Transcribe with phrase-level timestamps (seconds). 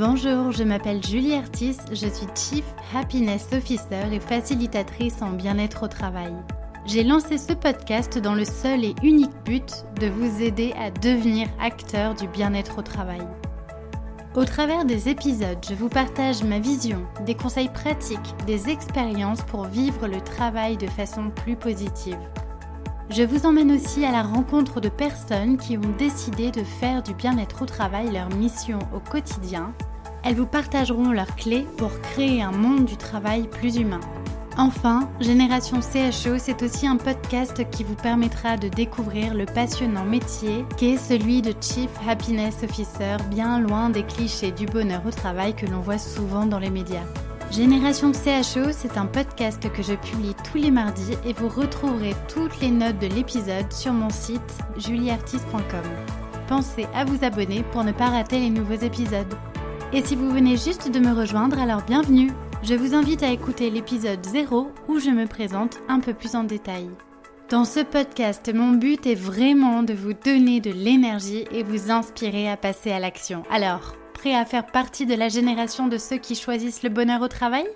[0.00, 2.64] Bonjour, je m'appelle Julie Artis, je suis Chief
[2.94, 6.32] Happiness Officer et facilitatrice en bien-être au travail.
[6.86, 11.48] J'ai lancé ce podcast dans le seul et unique but de vous aider à devenir
[11.60, 13.20] acteur du bien-être au travail.
[14.34, 19.64] Au travers des épisodes, je vous partage ma vision, des conseils pratiques, des expériences pour
[19.64, 22.16] vivre le travail de façon plus positive.
[23.10, 27.12] Je vous emmène aussi à la rencontre de personnes qui ont décidé de faire du
[27.12, 29.74] bien-être au travail leur mission au quotidien.
[30.22, 34.00] Elles vous partageront leurs clés pour créer un monde du travail plus humain.
[34.56, 40.64] Enfin, Génération CHO, c'est aussi un podcast qui vous permettra de découvrir le passionnant métier
[40.76, 45.66] qu'est celui de Chief Happiness Officer, bien loin des clichés du bonheur au travail que
[45.66, 47.06] l'on voit souvent dans les médias.
[47.50, 52.60] Génération CHO, c'est un podcast que je publie tous les mardis et vous retrouverez toutes
[52.60, 55.82] les notes de l'épisode sur mon site julieartiste.com.
[56.48, 59.34] Pensez à vous abonner pour ne pas rater les nouveaux épisodes.
[59.92, 62.30] Et si vous venez juste de me rejoindre, alors bienvenue
[62.62, 66.44] Je vous invite à écouter l'épisode 0 où je me présente un peu plus en
[66.44, 66.88] détail.
[67.48, 72.48] Dans ce podcast, mon but est vraiment de vous donner de l'énergie et vous inspirer
[72.48, 73.42] à passer à l'action.
[73.50, 77.28] Alors, prêt à faire partie de la génération de ceux qui choisissent le bonheur au
[77.28, 77.66] travail?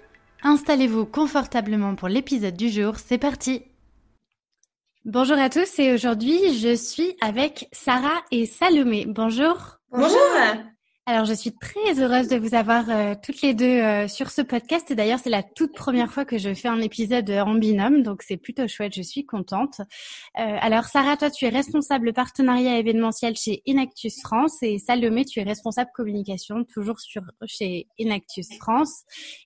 [0.44, 3.62] Installez-vous confortablement pour l'épisode du jour, c'est parti
[5.04, 9.04] Bonjour à tous et aujourd'hui je suis avec Sarah et Salomé.
[9.08, 10.20] Bonjour Bonjour
[11.06, 14.40] alors, je suis très heureuse de vous avoir euh, toutes les deux euh, sur ce
[14.40, 14.90] podcast.
[14.90, 18.22] Et d'ailleurs, c'est la toute première fois que je fais un épisode en binôme, donc
[18.22, 18.94] c'est plutôt chouette.
[18.96, 19.82] Je suis contente.
[20.38, 25.40] Euh, alors, Sarah, toi, tu es responsable partenariat événementiel chez Inactus France, et Salomé, tu
[25.40, 29.02] es responsable communication toujours sur chez Inactus France.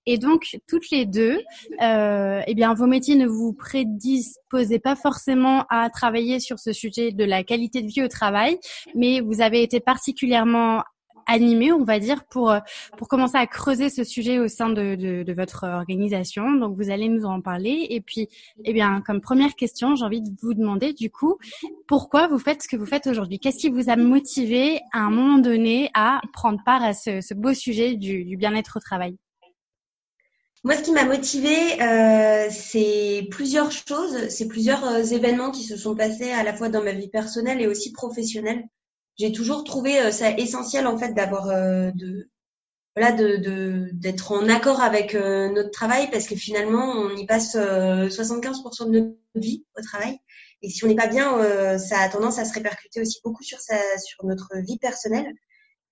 [0.07, 1.41] Et donc, toutes les deux,
[1.81, 7.25] eh bien, vos métiers ne vous prédisposez pas forcément à travailler sur ce sujet de
[7.25, 8.61] la qualité de vie au travail,
[8.95, 10.85] mais vous avez été particulièrement
[11.29, 12.59] animé, on va dire, pour euh,
[12.97, 16.53] pour commencer à creuser ce sujet au sein de, de, votre organisation.
[16.53, 17.87] Donc, vous allez nous en parler.
[17.91, 18.29] Et puis,
[18.65, 21.37] eh bien, comme première question, j'ai envie de vous demander, du coup,
[21.87, 23.39] pourquoi vous faites ce que vous faites aujourd'hui?
[23.39, 27.55] Qu'est-ce qui vous a motivé à un moment donné à prendre part à ce, beau
[27.55, 29.17] sujet du, du bien-être au travail?
[30.65, 35.77] Moi, ce qui m'a motivée, euh, c'est plusieurs choses, c'est plusieurs euh, événements qui se
[35.77, 38.65] sont passés à la fois dans ma vie personnelle et aussi professionnelle
[39.19, 42.31] j'ai toujours trouvé euh, ça essentiel en fait d'avoir euh, de
[42.97, 47.55] voilà de d'être en accord avec euh, notre travail parce que finalement on y passe
[47.55, 50.19] 75% de notre vie au travail.
[50.63, 51.39] Et si on n'est pas bien
[51.79, 55.33] ça a tendance à se répercuter aussi beaucoup sur sa sur notre vie personnelle.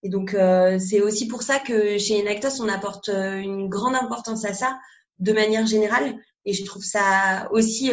[0.02, 0.36] Et donc
[0.80, 4.76] c'est aussi pour ça que chez Enactos on apporte une grande importance à ça
[5.20, 6.16] de manière générale.
[6.44, 7.92] Et je trouve ça aussi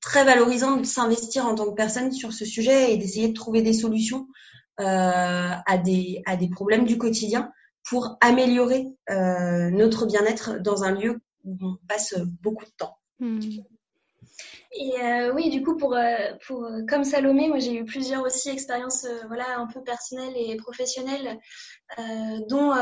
[0.00, 3.62] très valorisant de s'investir en tant que personne sur ce sujet et d'essayer de trouver
[3.62, 4.28] des solutions
[4.78, 7.52] à, des, à des problèmes du quotidien
[7.84, 12.96] pour améliorer euh, notre bien-être dans un lieu où on passe beaucoup de temps.
[13.20, 13.40] Hmm.
[14.76, 18.48] Et euh, oui, du coup, pour, euh, pour comme Salomé, moi j'ai eu plusieurs aussi
[18.48, 21.38] expériences, voilà, un peu personnelles et professionnelles,
[22.48, 22.72] dont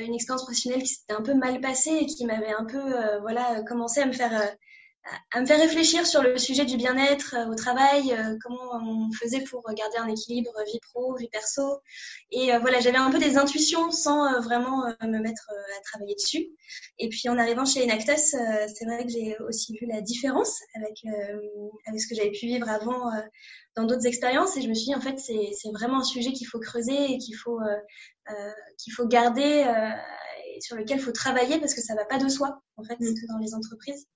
[0.00, 3.62] une expérience professionnelle qui s'était un peu mal passée et qui m'avait un peu, voilà,
[3.64, 4.32] commencé à me faire
[5.32, 9.12] à me faire réfléchir sur le sujet du bien-être euh, au travail, euh, comment on
[9.12, 11.80] faisait pour garder un équilibre vie pro, vie perso.
[12.30, 16.48] Et euh, voilà, j'avais un peu des intuitions sans vraiment me mettre à travailler dessus.
[16.98, 18.36] Et puis en arrivant chez Enactus,
[18.74, 21.02] c'est vrai que j'ai aussi vu la différence avec,
[21.86, 23.10] avec ce que j'avais pu vivre avant
[23.76, 24.56] dans d'autres expériences.
[24.56, 27.18] Et je me suis dit, en fait, c'est vraiment un sujet qu'il faut creuser et
[27.18, 27.60] qu'il faut,
[28.78, 29.66] qu'il faut garder
[30.54, 32.98] et sur lequel il faut travailler parce que ça va pas de soi, en fait,
[33.00, 33.14] mmh.
[33.28, 34.06] dans les entreprises.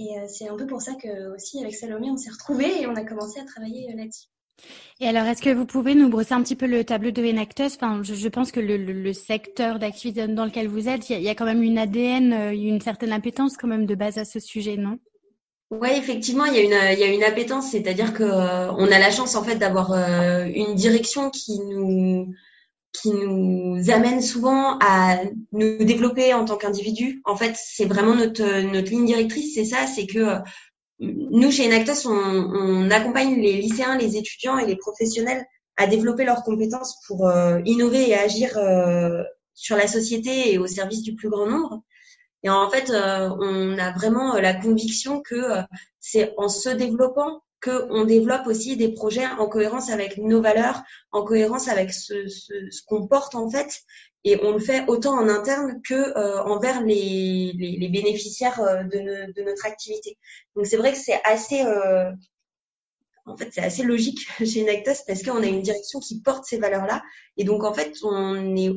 [0.00, 2.86] Et euh, c'est un peu pour ça que aussi avec Salomé, on s'est retrouvés et
[2.86, 4.28] on a commencé à travailler euh, là-dessus.
[4.98, 7.74] Et alors, est-ce que vous pouvez nous brosser un petit peu le tableau de Enactus?
[7.76, 11.44] Enfin, je, pense que le, secteur d'activité dans lequel vous êtes, il y, a, quand
[11.44, 14.98] même une ADN, euh, une certaine appétence quand même de base à ce sujet, non?
[15.70, 18.98] Oui, effectivement, il y a une, il y a une appétence, c'est-à-dire que on a
[18.98, 22.34] la chance en fait d'avoir une direction qui nous
[22.92, 25.18] qui nous amène souvent à
[25.52, 27.20] nous développer en tant qu'individu.
[27.24, 30.38] En fait, c'est vraiment notre, notre ligne directrice, c'est ça, c'est que euh,
[30.98, 35.44] nous, chez Enactus, on, on, accompagne les lycéens, les étudiants et les professionnels
[35.76, 39.22] à développer leurs compétences pour euh, innover et agir euh,
[39.54, 41.82] sur la société et au service du plus grand nombre.
[42.42, 45.36] Et en fait, on a vraiment la conviction que
[45.98, 51.24] c'est en se développant qu'on développe aussi des projets en cohérence avec nos valeurs, en
[51.24, 52.14] cohérence avec ce,
[52.86, 53.80] qu'on porte en fait,
[54.24, 57.52] et on le fait autant en interne que euh, envers les,
[57.90, 60.18] bénéficiaires euh, de, notre activité.
[60.56, 62.10] Donc c'est vrai que c'est assez, euh,
[63.26, 66.58] en fait, c'est assez logique chez Nactos parce qu'on a une direction qui porte ces
[66.58, 67.02] valeurs-là.
[67.36, 68.72] Et donc, en fait, on est,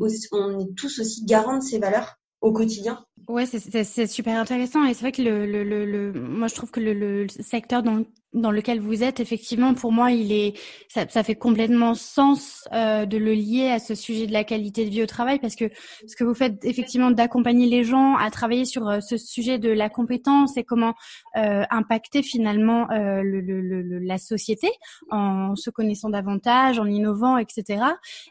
[0.77, 3.05] tous aussi garants de ces valeurs au quotidien.
[3.27, 6.81] Ouais, c'est super intéressant et c'est vrai que le, le, le, moi je trouve que
[6.81, 8.03] le, le secteur dans
[8.33, 13.05] dans lequel vous êtes, effectivement, pour moi, il est, ça, ça fait complètement sens euh,
[13.05, 15.65] de le lier à ce sujet de la qualité de vie au travail, parce que
[16.07, 19.69] ce que vous faites, effectivement, d'accompagner les gens à travailler sur euh, ce sujet de
[19.69, 20.93] la compétence et comment
[21.37, 24.69] euh, impacter finalement euh, le, le, la société
[25.09, 27.63] en se connaissant davantage, en innovant, etc.
[27.67, 27.77] Et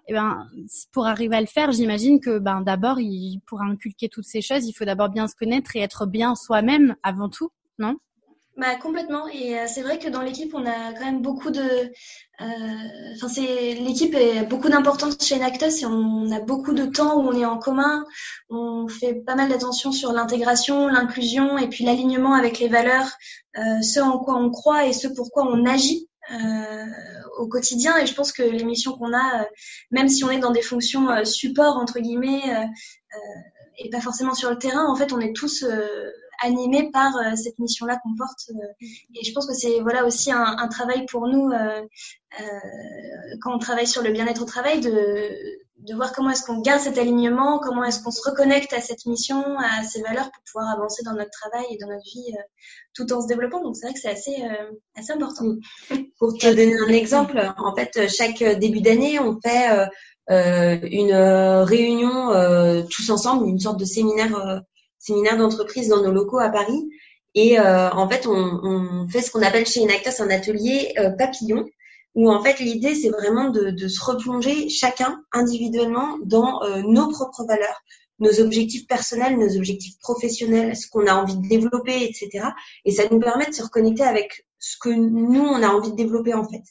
[0.08, 0.46] eh ben,
[0.92, 2.98] pour arriver à le faire, j'imagine que, ben, d'abord,
[3.46, 6.96] pour inculquer toutes ces choses, il faut d'abord bien se connaître et être bien soi-même
[7.02, 7.96] avant tout, non?
[8.56, 9.28] Bah complètement.
[9.28, 12.44] Et euh, c'est vrai que dans l'équipe on a quand même beaucoup de euh,
[13.14, 17.28] enfin c'est l'équipe est beaucoup d'importance chez Nactus et on a beaucoup de temps où
[17.28, 18.04] on est en commun.
[18.50, 23.10] On fait pas mal d'attention sur l'intégration l'inclusion et puis l'alignement avec les valeurs
[23.56, 26.08] euh, ce en quoi on croit et ce pourquoi on agit
[27.38, 27.96] au quotidien.
[27.98, 29.46] Et je pense que les missions qu'on a
[29.90, 32.42] même si on est dans des fonctions support entre guillemets
[33.78, 35.64] et pas forcément sur le terrain en fait on est tous
[36.42, 38.50] animés par euh, cette mission-là qu'on porte.
[38.50, 41.82] Euh, et je pense que c'est voilà aussi un, travail pour nous euh,
[43.40, 45.30] quand on travaille sur le bien-être au travail de,
[45.78, 49.04] de voir comment est-ce qu'on garde cet alignement, comment est-ce qu'on se reconnecte à cette
[49.06, 52.34] mission, à ces valeurs pour pouvoir avancer dans notre travail et dans notre vie
[52.94, 53.62] tout en se développant.
[53.62, 54.42] Donc c'est vrai que c'est assez,
[54.96, 55.44] assez important.
[56.18, 59.88] Pour te donner un exemple, en fait, chaque début d'année, on fait
[60.28, 64.62] une réunion tous ensemble, une sorte de séminaire
[65.02, 66.88] séminaire d'entreprise dans nos locaux à Paris.
[67.34, 71.10] Et euh, en fait, on, on, fait ce qu'on appelle chez Inactus un atelier euh,
[71.10, 71.66] papillon,
[72.14, 77.08] où en fait l'idée c'est vraiment de, de, se replonger chacun individuellement dans euh, nos
[77.08, 77.82] propres valeurs,
[78.18, 82.48] nos objectifs personnels, nos objectifs professionnels, ce qu'on a envie de développer, etc.
[82.84, 85.96] Et ça nous permet de se reconnecter avec ce que nous on a envie de
[85.96, 86.62] développer en fait.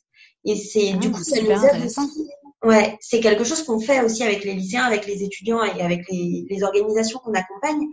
[0.45, 2.29] Et c'est du ah, coup ça nous aide aussi.
[2.63, 6.01] Ouais, c'est quelque chose qu'on fait aussi avec les lycéens, avec les étudiants et avec
[6.11, 7.87] les, les organisations qu'on accompagne.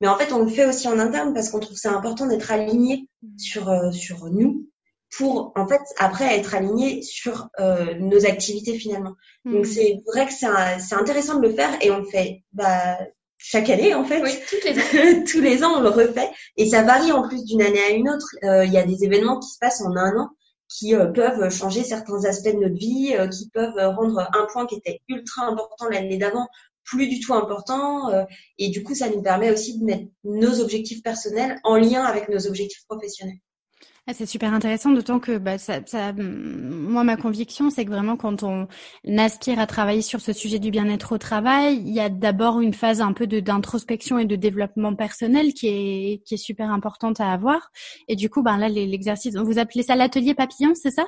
[0.00, 2.52] Mais en fait, on le fait aussi en interne parce qu'on trouve ça important d'être
[2.52, 4.66] aligné sur euh, sur nous
[5.16, 9.14] pour en fait après être aligné sur euh, nos activités finalement.
[9.44, 9.70] Donc hmm.
[9.70, 12.98] c'est vrai que c'est intéressant de le faire et on le fait bah
[13.38, 14.22] chaque année en fait.
[14.22, 15.24] Oui, tous les ans.
[15.26, 18.08] tous les ans on le refait et ça varie en plus d'une année à une
[18.08, 18.28] autre.
[18.44, 20.28] Euh, il y a des événements qui se passent en un an
[20.68, 25.00] qui peuvent changer certains aspects de notre vie, qui peuvent rendre un point qui était
[25.08, 26.46] ultra important l'année d'avant
[26.88, 28.10] plus du tout important.
[28.10, 28.24] Euh,
[28.58, 32.28] et du coup, ça nous permet aussi de mettre nos objectifs personnels en lien avec
[32.28, 33.38] nos objectifs professionnels.
[34.10, 38.16] Ah, c'est super intéressant, d'autant que bah, ça, ça, moi, ma conviction, c'est que vraiment,
[38.16, 38.66] quand on
[39.18, 42.72] aspire à travailler sur ce sujet du bien-être au travail, il y a d'abord une
[42.72, 47.30] phase un peu d'introspection et de développement personnel qui est, qui est super importante à
[47.30, 47.70] avoir.
[48.08, 51.04] Et du coup, ben là, l'exercice, vous appelez ça l'atelier papillon, c'est ça?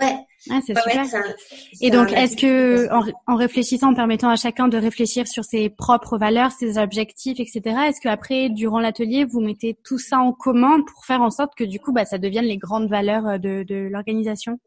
[0.00, 0.16] Ouais.
[0.50, 1.04] Ah, c'est super.
[1.80, 2.88] et donc, est-ce que,
[3.26, 7.76] en, réfléchissant, en permettant à chacun de réfléchir sur ses propres valeurs, ses objectifs, etc.,
[7.86, 11.54] est-ce que après, durant l'atelier, vous mettez tout ça en commun pour faire en sorte
[11.56, 14.58] que du coup, bah, ça devienne les grandes valeurs euh, de, de l'organisation?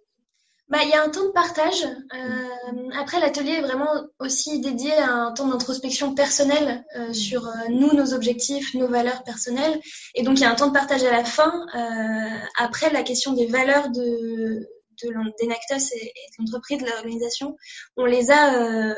[0.70, 1.86] Bah, il y a un temps de partage.
[1.86, 3.90] Euh, après, l'atelier est vraiment
[4.20, 9.24] aussi dédié à un temps d'introspection personnelle euh, sur euh, nous, nos objectifs, nos valeurs
[9.24, 9.80] personnelles.
[10.14, 11.66] Et donc, il y a un temps de partage à la fin.
[11.74, 14.68] Euh, après, la question des valeurs de,
[15.04, 17.56] de d'Enactus et, et de l'entreprise, de l'organisation,
[17.96, 18.96] on les a, euh,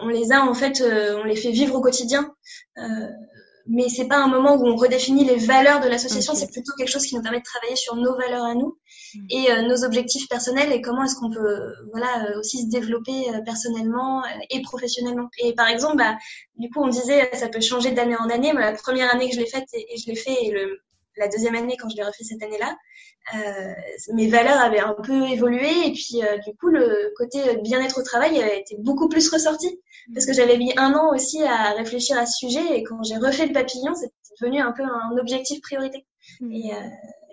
[0.00, 2.32] on les a en fait, euh, on les fait vivre au quotidien.
[2.78, 3.08] Euh,
[3.70, 6.88] mais c'est pas un moment où on redéfinit les valeurs de l'association, c'est plutôt quelque
[6.88, 8.78] chose qui nous permet de travailler sur nos valeurs à nous
[9.14, 9.26] mm.
[9.28, 14.22] et euh, nos objectifs personnels et comment est-ce qu'on peut voilà aussi se développer personnellement
[14.48, 15.28] et professionnellement.
[15.38, 16.16] Et par exemple, bah,
[16.56, 18.54] du coup, on disait ça peut changer d'année en année.
[18.54, 20.80] Mais la première année que je l'ai faite et, et je l'ai fait et le,
[21.18, 22.76] la deuxième année quand je l'ai refait cette année-là,
[23.34, 23.72] euh,
[24.14, 28.02] mes valeurs avaient un peu évolué et puis euh, du coup le côté bien-être au
[28.02, 29.80] travail a été beaucoup plus ressorti
[30.14, 33.16] parce que j'avais mis un an aussi à réfléchir à ce sujet et quand j'ai
[33.16, 36.06] refait le papillon, c'était devenu un peu un objectif priorité.
[36.50, 36.76] Et, euh,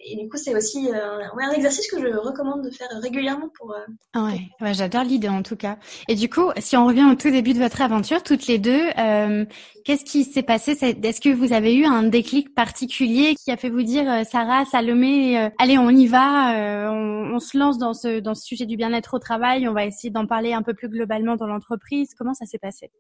[0.08, 3.72] et du coup, c'est aussi euh, un exercice que je recommande de faire régulièrement pour.
[3.72, 3.80] Euh,
[4.14, 5.78] ah ouais, ouais j'adore l'idée en tout cas.
[6.08, 8.84] Et du coup, si on revient au tout début de votre aventure, toutes les deux,
[9.00, 9.46] euh,
[9.84, 10.72] qu'est-ce qui s'est passé?
[10.72, 14.66] Est-ce que vous avez eu un déclic particulier qui a fait vous dire, euh, Sarah,
[14.66, 18.78] Salomé, allez, on y va, on, on, se lance dans ce dans ce sujet du
[18.78, 22.14] bien-être au travail, on va essayer d'en parler un peu plus globalement dans l'entreprise.
[22.16, 22.92] Comment ça s'est passé?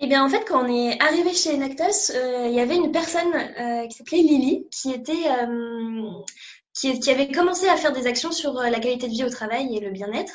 [0.00, 2.92] Eh bien, en fait, quand on est arrivé chez Enactus, euh, il y avait une
[2.92, 6.10] personne euh, qui s'appelait Lily, qui était, euh,
[6.78, 9.76] qui, avait commencé à faire des actions sur euh, la qualité de vie au travail
[9.76, 10.32] et le bien-être.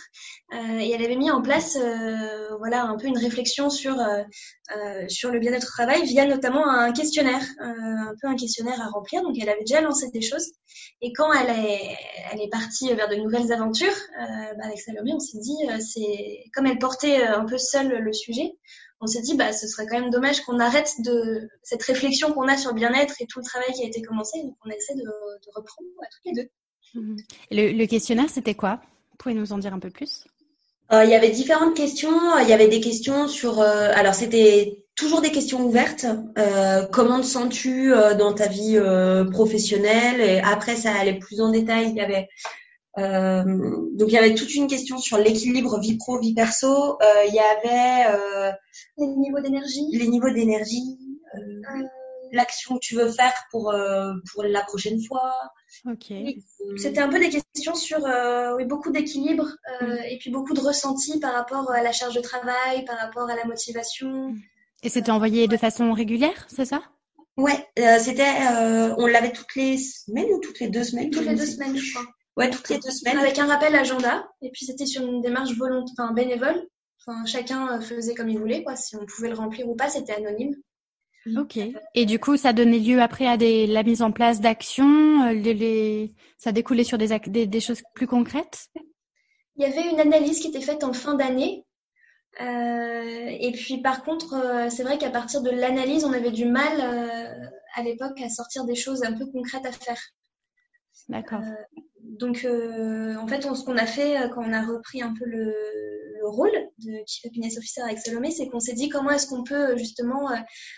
[0.54, 3.96] Euh, et elle avait mis en place, euh, voilà, un peu une réflexion sur
[5.08, 9.22] sur le bien-être au travail via notamment un questionnaire, un peu un questionnaire à remplir.
[9.22, 10.52] Donc, elle avait déjà lancé des choses.
[11.02, 11.98] Et quand elle est
[12.32, 16.66] elle est partie vers de nouvelles aventures bah, avec Salomé, on s'est dit, c'est comme
[16.66, 18.56] elle portait un peu seule le sujet,
[19.04, 22.48] on s'est dit bah ce serait quand même dommage qu'on arrête de cette réflexion qu'on
[22.48, 24.42] a sur le bien-être et tout le travail qui a été commencé.
[24.42, 26.50] Donc on essaie de, de reprendre à toutes les deux.
[26.96, 27.18] Mhm.
[27.52, 28.80] Le, questionnaire, c'était quoi?
[29.12, 30.26] Vous pouvez nous en dire un peu plus?
[30.92, 32.38] Euh, Il y avait différentes questions.
[32.40, 33.60] Il y avait des questions sur.
[33.60, 36.06] Euh, alors c'était toujours des questions ouvertes.
[36.38, 38.80] Euh, comment te sens-tu dans ta vie
[39.32, 40.22] professionnelle?
[40.22, 41.90] Et après ça allait plus en détail.
[41.90, 42.28] Il y avait
[43.00, 43.44] euh,
[43.94, 47.02] donc il y avait toute une question sur l'équilibre vie pro vie perso.
[47.02, 48.52] Euh, il y avait euh,
[48.98, 51.00] les niveaux d'énergie, les niveaux d'énergie,
[52.32, 53.74] l'action que tu veux faire pour
[54.32, 55.34] pour la prochaine fois.
[55.90, 56.14] Ok.
[56.78, 58.00] C'était un peu des questions sur
[58.56, 59.48] oui, beaucoup d'équilibre
[59.82, 59.92] mm.
[60.10, 63.36] et puis beaucoup de ressenti par rapport à la charge de travail, par rapport à
[63.36, 64.36] la motivation.
[64.84, 66.84] Et c'était envoyé de façon régulière, c'est ça?
[67.38, 67.68] Ouais,
[68.00, 68.38] c'était
[69.00, 71.10] on l'avait toutes les semaines ou toutes les deux semaines.
[71.10, 72.06] Toutes les deux semaines, je crois.
[72.38, 73.18] Ouais, toutes les deux semaines.
[73.18, 74.28] Avec un rappel agenda.
[74.42, 76.68] Et puis c'était sur une démarche volontaire, enfin bénévole.
[77.06, 78.76] Enfin, chacun euh, faisait comme il voulait, quoi.
[78.76, 80.56] Si on pouvait le remplir ou pas, c'était anonyme.
[81.38, 81.58] Ok.
[81.96, 85.24] Et du coup, ça donnait lieu après à des, la mise en place d'actions.
[85.24, 88.68] Euh, les, les, ça découlait sur des, des, des, choses plus concrètes?
[89.56, 91.66] Il y avait une analyse qui était faite en fin d'année.
[92.42, 96.46] Euh, et puis, par contre, euh, c'est vrai qu'à partir de l'analyse, on avait du
[96.46, 100.02] mal euh, à l'époque à sortir des choses un peu concrètes à faire.
[101.10, 101.42] D'accord.
[102.14, 105.14] Euh, donc, euh, en fait, ce qu'on a fait euh, quand on a repris un
[105.14, 105.54] peu le,
[106.26, 109.76] rôle de Chief Happiness Officer avec Salomé, c'est qu'on s'est dit comment est-ce qu'on peut
[109.76, 110.30] justement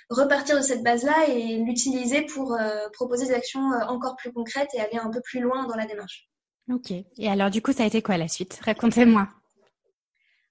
[0.09, 2.57] repartir de cette base-là et l'utiliser pour
[2.93, 6.27] proposer des actions encore plus concrètes et aller un peu plus loin dans la démarche.
[6.73, 6.89] Ok.
[6.89, 8.59] Et alors, du coup, ça a été quoi la suite?
[8.65, 9.27] Racontez-moi.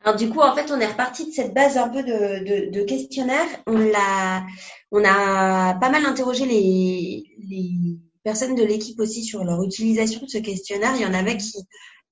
[0.05, 2.85] Alors du coup, en fait, on est reparti de cette base un peu de, de,
[2.85, 3.49] questionnaire.
[3.67, 4.47] On l'a,
[4.93, 10.29] on a pas mal interrogé les, les personnes de l'équipe aussi sur leur utilisation de
[10.29, 10.95] ce questionnaire.
[10.97, 11.59] Il y en avait qui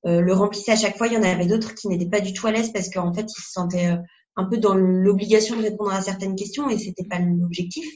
[0.06, 1.08] euh, le remplissaient à chaque fois.
[1.08, 3.22] Il y en avait d'autres qui n'étaient pas du tout à l'aise parce qu'en fait,
[3.22, 3.96] ils se sentaient euh,
[4.36, 7.86] un peu dans l'obligation de répondre à certaines questions et c'était pas l'objectif.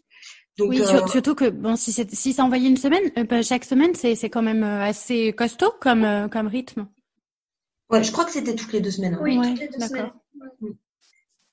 [0.58, 3.94] Donc, oui, euh, surtout que bon, si c'est si c'est envoyé une semaine, chaque semaine,
[3.94, 6.88] c'est c'est quand même assez costaud comme comme rythme.
[7.90, 9.14] Ouais, je crois que c'était toutes les deux semaines.
[9.14, 9.20] Hein.
[9.22, 10.12] Oui, toutes les deux semaines.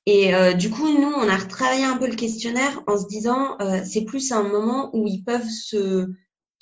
[0.06, 4.06] Et du coup, nous, on a retravaillé un peu le questionnaire en se disant, c'est
[4.06, 6.08] plus un moment où ils peuvent se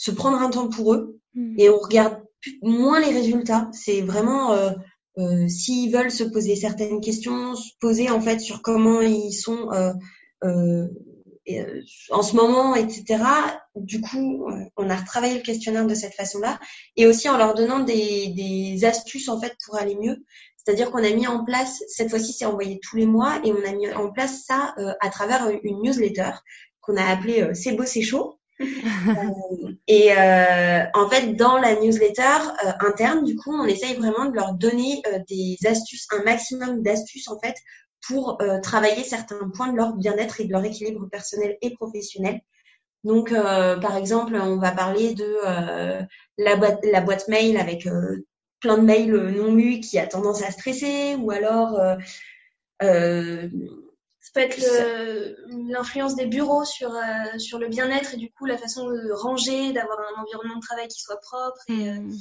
[0.02, 1.60] se prendre un temps pour eux hmm.
[1.60, 2.24] et on regarde
[2.64, 3.70] moins les résultats.
[3.72, 4.72] C'est vraiment euh,
[5.20, 9.72] euh, s'ils veulent se poser certaines questions, se poser en fait sur comment ils sont
[9.72, 9.94] euh,
[10.44, 10.88] euh,
[11.52, 13.24] euh en ce moment, etc.
[13.76, 16.60] Du coup, on a retravaillé le questionnaire de cette façon-là
[16.96, 20.24] et aussi en leur donnant des, des astuces en fait pour aller mieux.
[20.58, 23.68] C'est-à-dire qu'on a mis en place, cette fois-ci c'est envoyé tous les mois et on
[23.68, 26.32] a mis en place ça à travers une newsletter
[26.80, 28.40] qu'on a appelée C'est beau, c'est chaud.
[29.08, 32.22] Euh, et euh, en fait, dans la newsletter
[32.66, 37.28] euh, interne, du coup, on essaye vraiment de leur donner des astuces, un maximum d'astuces
[37.30, 37.56] en fait,
[38.08, 42.42] pour travailler certains points de leur bien-être et de leur équilibre personnel et professionnel.
[43.04, 45.38] Donc, par exemple, on va parler de
[46.40, 47.88] la, boîte, la boîte mail avec
[48.60, 51.80] plein de mails non lus qui a tendance à stresser, ou alors
[54.34, 54.60] peut être
[55.72, 59.74] l'influence des bureaux sur, euh, sur le bien-être et du coup la façon de ranger,
[59.74, 62.14] d'avoir un environnement de travail qui soit propre et, euh, mm.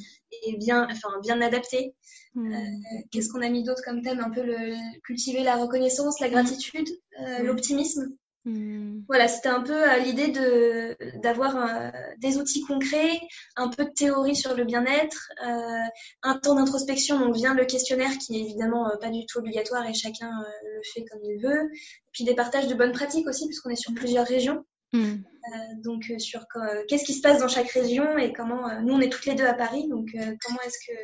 [0.46, 1.94] et bien, enfin, bien adapté.
[2.34, 2.52] Mm.
[2.52, 2.58] Euh,
[3.10, 4.20] qu'est-ce qu'on a mis d'autre comme thème?
[4.20, 6.88] Un peu le, cultiver la reconnaissance, la gratitude,
[7.18, 7.42] mm.
[7.44, 8.08] l'optimisme.
[8.46, 9.02] Hmm.
[9.06, 13.20] Voilà, c'était un peu euh, l'idée de d'avoir euh, des outils concrets,
[13.54, 15.88] un peu de théorie sur le bien-être, euh,
[16.22, 19.92] un temps d'introspection, donc vient le questionnaire qui est évidemment pas du tout obligatoire et
[19.92, 20.30] chacun
[20.64, 21.70] le fait comme il veut,
[22.12, 24.64] puis des partages de bonnes pratiques aussi puisqu'on est sur plusieurs régions.
[24.92, 25.22] Hmm.
[25.84, 26.46] donc sur
[26.88, 29.46] qu'est-ce qui se passe dans chaque région et comment nous on est toutes les deux
[29.46, 30.08] à Paris, donc
[30.44, 30.98] comment est-ce que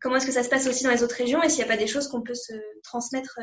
[0.00, 1.72] comment est-ce que ça se passe aussi dans les autres régions et s'il n'y a
[1.72, 3.38] pas des choses qu'on peut se transmettre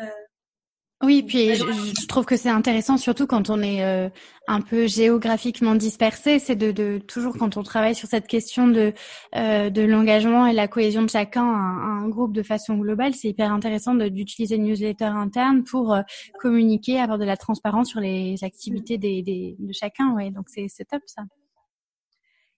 [1.01, 4.10] oui, puis je, trouve que c'est intéressant, surtout quand on est euh,
[4.50, 8.94] un peu géographiquement dispersé, c'est de, de, toujours quand on travaille sur cette question de
[9.38, 13.29] euh, de l'engagement et la cohésion de chacun, un, un groupe de façon globale, c'est
[13.29, 16.01] hyper intéressant d'utiliser une newsletter interne pour euh,
[16.38, 20.13] communiquer, avoir de la transparence sur les activités des, des de chacun.
[20.15, 21.22] Ouais, donc c'est top ça.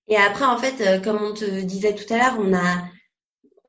[0.07, 2.85] Et après, en fait, comme on te disait tout à l'heure, on a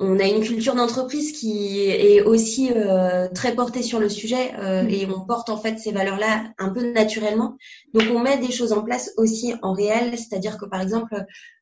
[0.02, 4.85] on a une culture d'entreprise qui est aussi euh, très portée sur le sujet euh,
[4.88, 7.56] et on porte en fait ces valeurs-là un peu naturellement.
[7.94, 11.14] Donc on met des choses en place aussi en réel, c'est-à-dire que par exemple,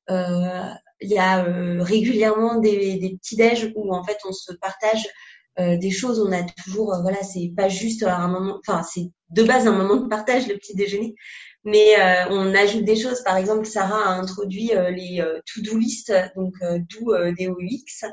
[0.08, 0.70] euh,
[1.02, 1.44] il y a
[1.80, 5.06] régulièrement des, des petits déj où en fait on se partage
[5.58, 6.20] des choses.
[6.26, 9.96] On a toujours, voilà, c'est pas juste un moment, enfin c'est de base un moment
[9.96, 11.14] de partage le petit déjeuner,
[11.64, 13.22] mais euh, on ajoute des choses.
[13.22, 18.04] Par exemple, Sarah a introduit euh, les euh, to-do list, donc do D-O-U-X,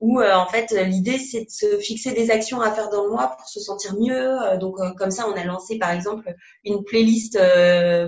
[0.00, 3.36] où en fait l'idée c'est de se fixer des actions à faire dans le mois
[3.36, 4.56] pour se sentir mieux.
[4.58, 7.38] donc comme ça, on a lancé par exemple une playlist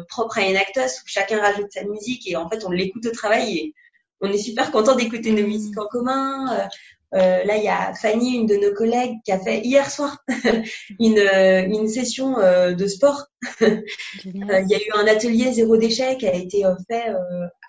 [0.09, 3.59] propre à Enactus où chacun rajoute sa musique et en fait on l'écoute au travail
[3.59, 3.75] et
[4.23, 6.67] on est super content d'écouter nos musiques en commun.
[7.15, 10.25] Euh, là, il y a Fanny, une de nos collègues, qui a fait hier soir
[10.99, 13.27] une, euh, une session euh, de sport.
[13.61, 13.85] il
[14.25, 17.15] y a eu un atelier zéro déchet qui a été fait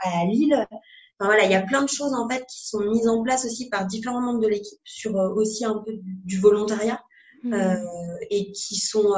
[0.02, 0.66] à Lille.
[1.20, 3.46] Enfin, voilà, il y a plein de choses en fait qui sont mises en place
[3.46, 7.02] aussi par différents membres de l'équipe sur aussi un peu du, volontariat
[7.44, 7.56] mmh.
[8.30, 9.14] et qui sont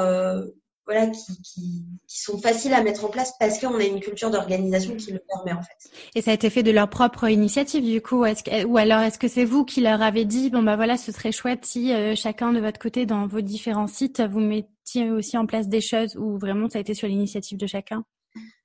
[0.86, 4.30] voilà, qui, qui, qui, sont faciles à mettre en place parce qu'on a une culture
[4.30, 5.90] d'organisation qui le permet en fait.
[6.14, 9.28] Et ça a été fait de leur propre initiative du coup, ou alors est-ce que
[9.28, 12.52] c'est vous qui leur avez dit bon bah voilà, ce serait chouette si euh, chacun
[12.52, 16.38] de votre côté dans vos différents sites vous mettiez aussi en place des choses ou
[16.38, 18.04] vraiment ça a été sur l'initiative de chacun?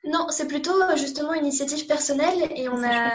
[0.03, 3.13] Non, c'est plutôt euh, justement une initiative personnelle et on a,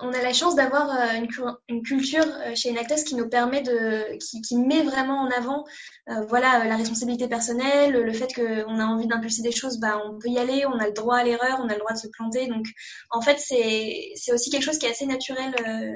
[0.00, 1.28] on a la chance d'avoir euh, une,
[1.68, 5.64] une, culture euh, chez Enactus qui nous permet de, qui, qui met vraiment en avant,
[6.28, 10.28] voilà, la responsabilité personnelle, le fait qu'on a envie d'impulser des choses, bah, on peut
[10.28, 12.46] y aller, on a le droit à l'erreur, on a le droit de se planter.
[12.48, 12.66] Donc,
[13.10, 15.54] en fait, c'est, c'est aussi quelque chose qui est assez naturel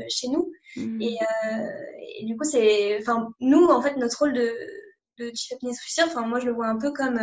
[0.09, 0.51] chez nous.
[0.77, 1.03] Mmh.
[1.03, 1.19] Et,
[2.21, 4.55] et, du coup, c'est, enfin, nous, en fait, notre rôle de,
[5.19, 7.21] de chief happiness officer, enfin, moi, je le vois un peu comme,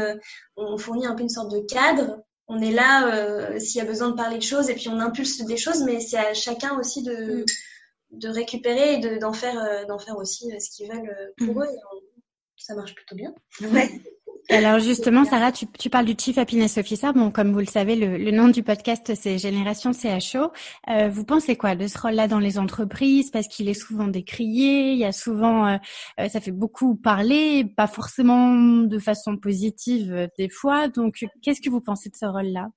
[0.57, 3.85] on fournit un peu une sorte de cadre on est là euh, s'il y a
[3.85, 6.77] besoin de parler de choses et puis on impulse des choses, mais c'est à chacun
[6.79, 7.45] aussi de, mm.
[8.11, 11.63] de récupérer et d'en faire, euh, d'en faire aussi euh, ce qu'ils veulent pour mm.
[11.63, 11.69] eux.
[12.57, 13.33] ça marche plutôt bien.
[13.61, 13.89] Ouais.
[14.49, 17.11] Alors justement, Sarah, tu, parles du Chief Happiness Officer.
[17.15, 20.51] Bon, comme vous le savez, le, nom du podcast, c'est Génération CHO.
[20.87, 23.31] Euh, vous pensez quoi de ce rôle-là dans les entreprises?
[23.31, 25.77] Parce qu'il est souvent décrié, il y a souvent, euh,
[26.19, 30.89] euh, ça fait beaucoup parler, pas forcément de façon positive euh, des fois.
[30.89, 32.67] Donc, qu'est-ce que vous pensez de ce rôle-là?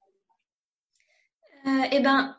[1.93, 2.35] Eh ben,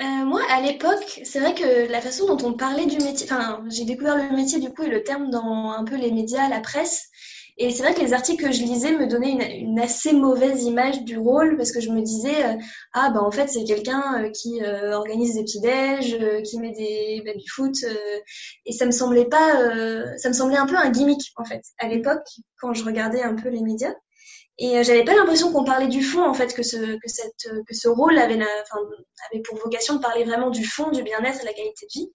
[0.00, 3.84] moi, à l'époque, c'est vrai que la façon dont on parlait du métier, enfin, j'ai
[3.84, 7.10] découvert le métier du coup et le terme dans un peu les médias, la presse.
[7.62, 11.04] Et c'est vrai que les articles que je lisais me donnaient une, assez mauvaise image
[11.04, 12.56] du rôle parce que je me disais euh,
[12.94, 16.72] ah bah en fait c'est quelqu'un euh, qui euh, organise des petits déj, qui met
[16.72, 17.74] des baby foot
[18.64, 19.52] et ça me semblait pas
[20.16, 22.26] ça me semblait un peu un gimmick en fait à l'époque
[22.58, 23.94] quand je regardais un peu les médias.
[24.62, 27.74] Et j'avais pas l'impression qu'on parlait du fond en fait que ce que cette que
[27.74, 31.46] ce rôle avait avait pour vocation de parler vraiment du fond du bien-être et de
[31.46, 32.12] la qualité de vie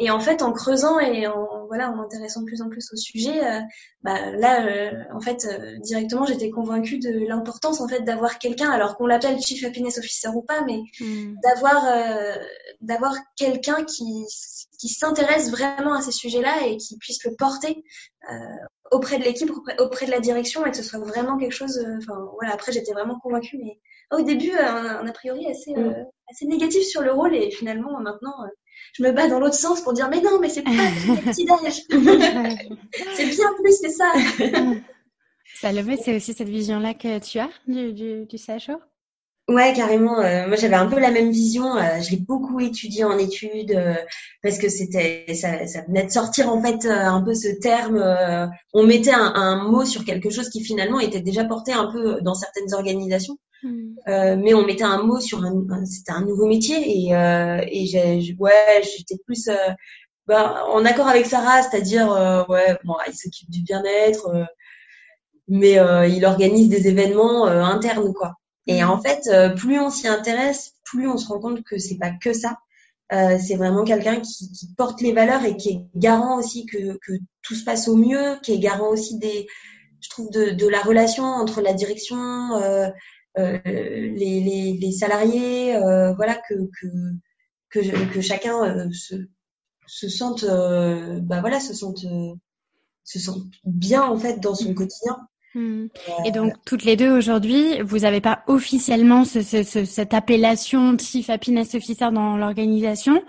[0.00, 2.96] et en fait, en creusant et en voilà, en m'intéressant de plus en plus au
[2.96, 3.60] sujet, euh,
[4.02, 8.70] bah, là, euh, en fait, euh, directement, j'étais convaincue de l'importance en fait d'avoir quelqu'un,
[8.70, 11.34] alors qu'on l'appelle Chief Happiness Officer ou pas, mais hmm.
[11.44, 11.84] d'avoir
[12.80, 14.24] d'avoir quelqu'un qui
[14.80, 17.84] qui s'intéresse vraiment à ces sujets-là et qui puisse le porter
[18.90, 21.78] auprès de l'équipe, auprès, de la direction, et que ce soit vraiment quelque chose.
[21.98, 22.54] Enfin, voilà.
[22.54, 23.78] Après, j'étais vraiment convaincue, mais
[24.10, 26.06] au début, un, a priori assez hmm.
[26.30, 28.34] assez négatif sur le rôle, et finalement, maintenant
[28.94, 30.70] je me bats dans l'autre sens pour dire mais non, mais c'est pas
[31.24, 31.84] petit déj.
[33.14, 34.12] c'est bien plus que ça.
[35.60, 38.80] Salomé, c'est aussi cette vision-là que tu as du, du, du CHO
[39.50, 40.20] Ouais, carrément.
[40.20, 41.76] Euh, moi, j'avais un peu la même vision.
[41.76, 43.94] Euh, je l'ai beaucoup étudié en études euh,
[44.44, 48.00] parce que c'était ça, ça, venait de sortir en fait un peu ce terme.
[48.72, 52.20] on mettait un, un, mot sur quelque chose qui finalement était déjà porté un peu
[52.20, 53.38] dans certaines organisations.
[53.62, 53.94] Hmm.
[54.08, 57.86] Euh, mais on mettait un mot sur un, c'était un nouveau métier et, euh, et
[57.86, 59.54] j'ai, ouais, j'étais plus euh,
[60.26, 64.44] bah, en accord avec Sarah, c'est-à-dire euh, ouais, bon, il s'occupe du bien-être, euh,
[65.48, 68.34] mais il organise des événements internes quoi.
[68.66, 68.90] Et hmm.
[68.90, 72.32] en fait, plus on s'y intéresse, plus on se rend compte que c'est pas que
[72.32, 72.56] ça.
[73.10, 77.12] c'est vraiment quelqu'un qui, qui, porte les valeurs et qui est garant aussi que, que
[77.42, 79.48] tout se passe au mieux, qui est garant aussi des,
[80.00, 82.18] je trouve, de, de la relation entre la direction,
[82.54, 82.90] euh, euh,
[83.64, 86.86] les, les, les, salariés, euh, voilà que que
[87.70, 89.14] que, que chacun euh, se
[89.86, 92.06] se sente bah voilà se sente
[93.04, 94.74] se sente bien en fait dans son mmh.
[94.74, 95.16] quotidien
[95.54, 95.86] mmh.
[96.26, 101.28] Et donc toutes les deux aujourd'hui, vous n'avez pas officiellement ce, ce, cette appellation Chief
[101.28, 103.20] Happiness Officer dans l'organisation,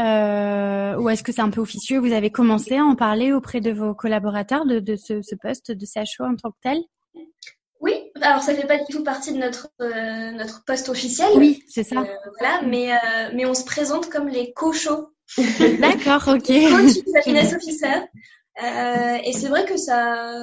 [0.00, 2.00] euh, ou est-ce que c'est un peu officieux?
[2.00, 5.86] Vous avez commencé à en parler auprès de vos collaborateurs de, de ce, poste de
[5.86, 6.78] CHO en tant que tel?
[8.22, 11.30] Alors ça fait pas du tout partie de notre euh, notre poste officiel.
[11.36, 12.00] Oui, c'est ça.
[12.00, 15.08] Euh, voilà, mais euh, mais on se présente comme les co-shows.
[15.80, 16.46] D'accord, ok.
[16.46, 18.06] Coach happiness officer.
[19.24, 20.34] et c'est vrai que ça,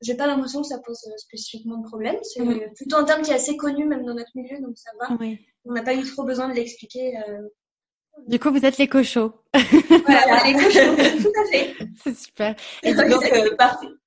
[0.00, 2.16] j'ai pas l'impression que ça pose spécifiquement de problème.
[2.22, 2.42] C'est
[2.74, 5.16] plutôt un terme qui est assez connu même dans notre milieu, donc ça va.
[5.64, 7.14] On n'a pas eu trop besoin de l'expliquer
[8.26, 9.32] Du coup, vous êtes les cochons.
[9.52, 11.74] Voilà, les cochons, tout à fait.
[12.02, 12.56] C'est super.
[12.82, 13.50] Et donc, euh,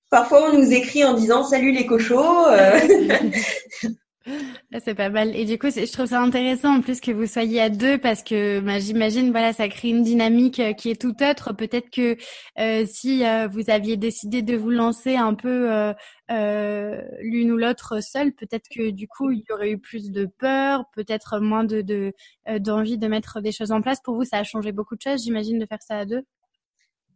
[0.09, 2.45] parfois, on nous écrit en disant salut les cochons.
[2.47, 2.79] Euh.
[4.79, 5.35] C'est pas mal.
[5.35, 8.21] Et du coup, je trouve ça intéressant en plus que vous soyez à deux parce
[8.21, 11.53] que bah, j'imagine, voilà, ça crée une dynamique euh, qui est tout autre.
[11.53, 12.17] Peut-être que
[12.59, 15.93] euh, si euh, vous aviez décidé de vous lancer un peu
[16.29, 20.25] euh, l'une ou l'autre seule, peut-être que du coup, il y aurait eu plus de
[20.25, 21.81] peur, peut-être moins de
[22.59, 23.99] d'envie de, de mettre des choses en place.
[24.03, 26.23] Pour vous, ça a changé beaucoup de choses, j'imagine, de faire ça à deux.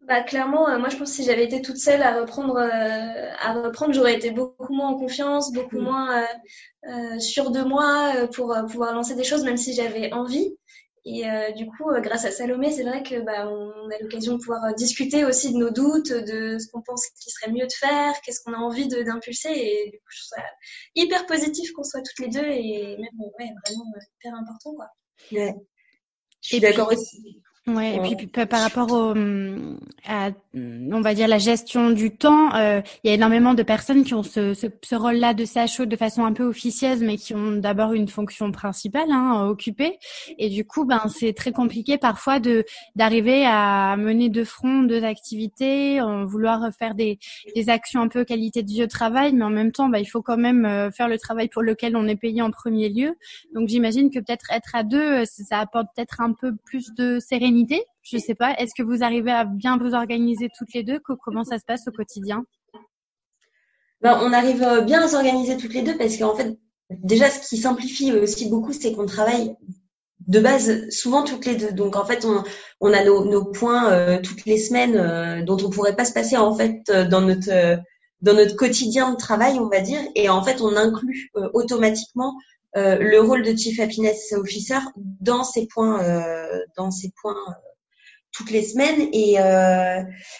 [0.07, 3.29] Bah clairement, euh, moi je pense que si j'avais été toute seule à reprendre, euh,
[3.39, 5.83] à reprendre, j'aurais été beaucoup moins en confiance, beaucoup mm.
[5.83, 6.25] moins
[6.89, 10.57] euh, sûre de moi pour pouvoir lancer des choses, même si j'avais envie.
[11.05, 11.25] Et
[11.57, 15.25] du coup, grâce à Salomé, c'est vrai que bah, on a l'occasion de pouvoir discuter
[15.25, 18.53] aussi de nos doutes, de ce qu'on pense qu'il serait mieux de faire, qu'est-ce qu'on
[18.53, 19.49] a envie d'impulser.
[19.49, 20.43] Et du coup, je trouve ça
[20.95, 23.83] hyper positif qu'on soit toutes les deux et même ouais, vraiment
[24.17, 24.87] hyper important quoi.
[25.33, 25.53] Ouais.
[26.39, 27.41] Je suis d'accord aussi.
[27.65, 32.53] Ouais, et puis, par rapport au, hum, à, on va dire la gestion du temps,
[32.55, 35.85] euh, il y a énormément de personnes qui ont ce, ce, ce rôle-là de SHO
[35.85, 39.97] de façon un peu officieuse, mais qui ont d'abord une fonction principale hein, occupée.
[40.37, 42.65] Et du coup, ben c'est très compliqué parfois de
[42.97, 47.17] d'arriver à mener de front deux activités, en vouloir faire des,
[47.55, 50.05] des actions un peu qualité de vie au travail, mais en même temps, ben, il
[50.05, 53.15] faut quand même euh, faire le travail pour lequel on est payé en premier lieu.
[53.55, 57.52] Donc j'imagine que peut-être être à deux, ça apporte peut-être un peu plus de sérénité
[58.01, 58.53] je sais pas.
[58.55, 60.99] Est-ce que vous arrivez à bien vous organiser toutes les deux?
[60.99, 62.43] Comment ça se passe au quotidien?
[64.01, 66.57] Ben, On arrive euh, bien à s'organiser toutes les deux parce qu'en fait,
[66.89, 69.55] déjà, ce qui simplifie aussi beaucoup, c'est qu'on travaille
[70.27, 71.71] de base souvent toutes les deux.
[71.71, 72.25] Donc en fait,
[72.79, 76.37] on, a nos, points euh, toutes les semaines euh, dont on pourrait pas se passer
[76.37, 77.79] en fait dans notre
[78.21, 79.99] dans notre quotidien de travail, on va dire.
[80.15, 82.35] Et en fait, on inclut automatiquement
[82.75, 87.53] euh, le rôle de Chief Happiness Officer dans ces points, euh, dans ces points euh,
[88.31, 89.35] toutes les semaines et,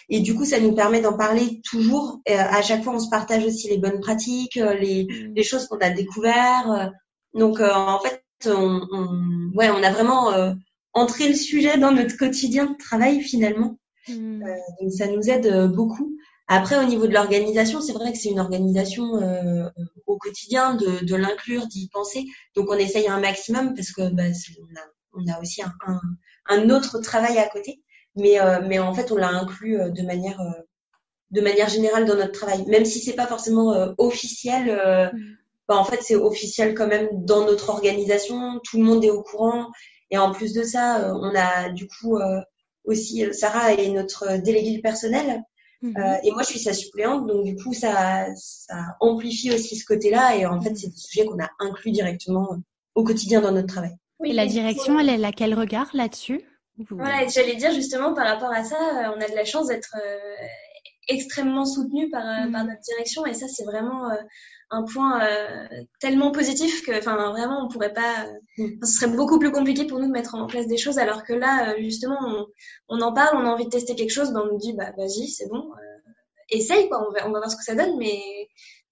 [0.10, 2.22] et du coup ça nous permet d'en parler toujours.
[2.28, 5.34] à chaque fois on se partage aussi les bonnes pratiques, les, mm.
[5.36, 6.92] les choses qu'on a découvert.
[7.36, 10.32] Donc en fait on, on, ouais on a vraiment
[10.94, 13.78] entré le sujet dans notre quotidien de travail finalement.
[14.08, 14.44] Mm.
[14.82, 16.18] donc ça nous aide beaucoup.
[16.48, 19.70] Après, au niveau de l'organisation, c'est vrai que c'est une organisation euh,
[20.06, 22.26] au quotidien de, de l'inclure, d'y penser.
[22.56, 24.24] Donc, on essaye un maximum parce que bah,
[24.60, 26.02] on, a, on, a, aussi un, un,
[26.48, 27.82] un, autre travail à côté.
[28.16, 30.62] Mais, euh, mais en fait, on l'a inclus euh, de manière euh,
[31.32, 35.12] de manière générale dans notre travail, même si c'est pas forcément officiel.
[35.14, 35.18] Mm.
[35.68, 38.60] Bah, en fait, c'est officiel quand même dans notre organisation.
[38.64, 39.72] Tout le monde est au courant.
[40.12, 42.20] Et en plus de ça, on a du coup
[42.84, 45.42] aussi Sarah est notre déléguée personnel
[45.84, 45.98] Mhm.
[45.98, 49.86] Euh, et moi, je suis sa suppléante, donc du coup, ça, ça amplifie aussi ce
[49.86, 50.38] côté-là.
[50.38, 52.58] Et en fait, c'est des sujets qu'on a inclus directement
[52.96, 53.92] au quotidien dans notre travail.
[54.20, 56.42] Oui, et la direction, elle, elle a quel regard là-dessus?
[56.90, 59.96] Ouais, j'allais dire justement par rapport à ça, euh, on a de la chance d'être
[60.04, 60.18] euh,
[61.08, 62.52] extrêmement soutenu par, mhm.
[62.52, 64.10] par notre direction et ça c'est vraiment
[64.70, 65.22] un point
[66.00, 68.80] tellement positif que enfin vraiment on pourrait pas mhm.
[68.84, 71.34] ce serait beaucoup plus compliqué pour nous de mettre en place des choses alors que
[71.34, 72.46] là justement on,
[72.90, 74.92] on en parle on a envie de tester quelque chose ben on nous dit bah
[74.98, 75.72] vas-y c'est bon
[76.50, 78.20] essaye quoi on va, on va voir ce que ça donne mais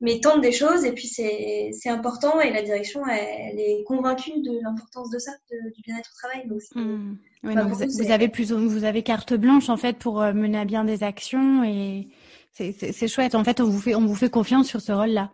[0.02, 4.60] mais tente des choses et puis c'est important et la direction elle, est convaincue de
[4.64, 7.16] l'importance de ça du bien-être au travail donc mmh.
[7.44, 10.66] oui, donc vous, avez plus vous avez carte blanche en fait pour euh, mener à
[10.66, 12.08] bien des actions et
[12.54, 15.32] c'est chouette en fait on vous fait on vous fait confiance sur ce rôle là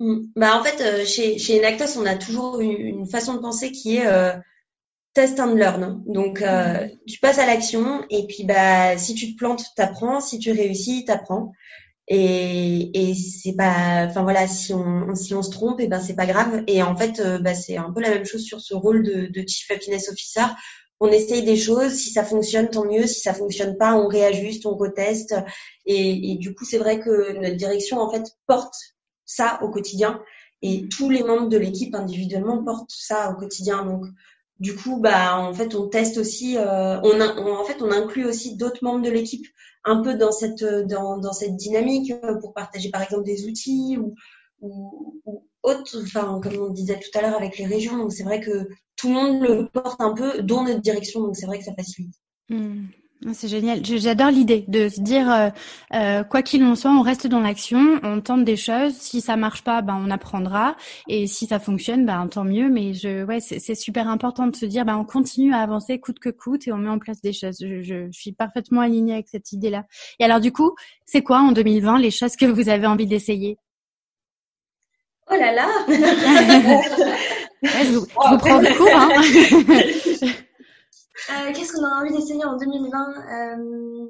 [0.00, 0.16] mmh.
[0.34, 3.96] bah en fait euh, chez chez Enactos on a toujours une, façon de penser qui
[3.96, 4.32] est euh,
[5.16, 6.02] test and learn.
[6.06, 10.20] Donc, euh, tu passes à l'action et puis bah si tu te plantes, t'apprends.
[10.20, 11.52] Si tu réussis, t'apprends.
[12.08, 16.00] Et, et c'est pas, enfin voilà, si on si on se trompe, et eh ben
[16.00, 16.62] c'est pas grave.
[16.68, 19.26] Et en fait, euh, bah, c'est un peu la même chose sur ce rôle de,
[19.26, 20.46] de chief happiness officer.
[21.00, 23.06] On essaye des choses, si ça fonctionne, tant mieux.
[23.06, 25.34] Si ça fonctionne pas, on réajuste, on reteste.
[25.84, 28.74] Et, et du coup, c'est vrai que notre direction en fait porte
[29.24, 30.22] ça au quotidien.
[30.62, 33.84] Et tous les membres de l'équipe individuellement portent ça au quotidien.
[33.84, 34.06] Donc
[34.58, 38.56] du coup, bah, en fait, on teste aussi, euh, on, en fait, on inclut aussi
[38.56, 39.46] d'autres membres de l'équipe
[39.84, 43.98] un peu dans cette, dans, dans cette dynamique euh, pour partager, par exemple, des outils
[43.98, 44.14] ou,
[44.60, 47.98] ou, ou autres, enfin, comme on disait tout à l'heure avec les régions.
[47.98, 51.20] Donc, c'est vrai que tout le monde le porte un peu dans notre direction.
[51.20, 52.14] Donc, c'est vrai que ça facilite.
[52.48, 52.86] Mmh.
[53.24, 53.80] Ah, c'est génial.
[53.84, 55.48] J'adore l'idée de se dire, euh,
[55.94, 58.92] euh, quoi qu'il en soit, on reste dans l'action, on tente des choses.
[58.94, 60.76] Si ça marche pas, ben on apprendra,
[61.08, 62.68] et si ça fonctionne, ben tant mieux.
[62.68, 66.18] Mais je, ouais, c'est super important de se dire, ben on continue à avancer coûte
[66.18, 67.56] que coûte et on met en place des choses.
[67.60, 69.84] Je, je suis parfaitement alignée avec cette idée-là.
[70.20, 70.72] Et alors du coup,
[71.06, 73.56] c'est quoi en 2020 les choses que vous avez envie d'essayer?
[75.30, 75.68] Oh là là
[77.62, 78.88] je, vous, prends le cours.
[78.94, 80.32] Hein
[81.54, 84.08] Qu'est-ce qu'on a envie d'essayer en 2020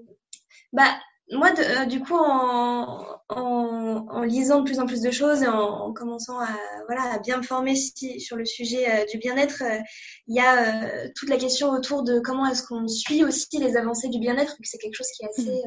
[0.72, 0.84] Bah,
[1.32, 1.50] moi,
[1.86, 6.48] du coup, en, en, lisant de plus en plus de choses et en, commençant à,
[6.86, 9.62] voilà, à bien me former sur le sujet du bien-être,
[10.28, 14.08] il y a toute la question autour de comment est-ce qu'on suit aussi les avancées
[14.08, 15.62] du bien-être, que c'est quelque chose qui est assez.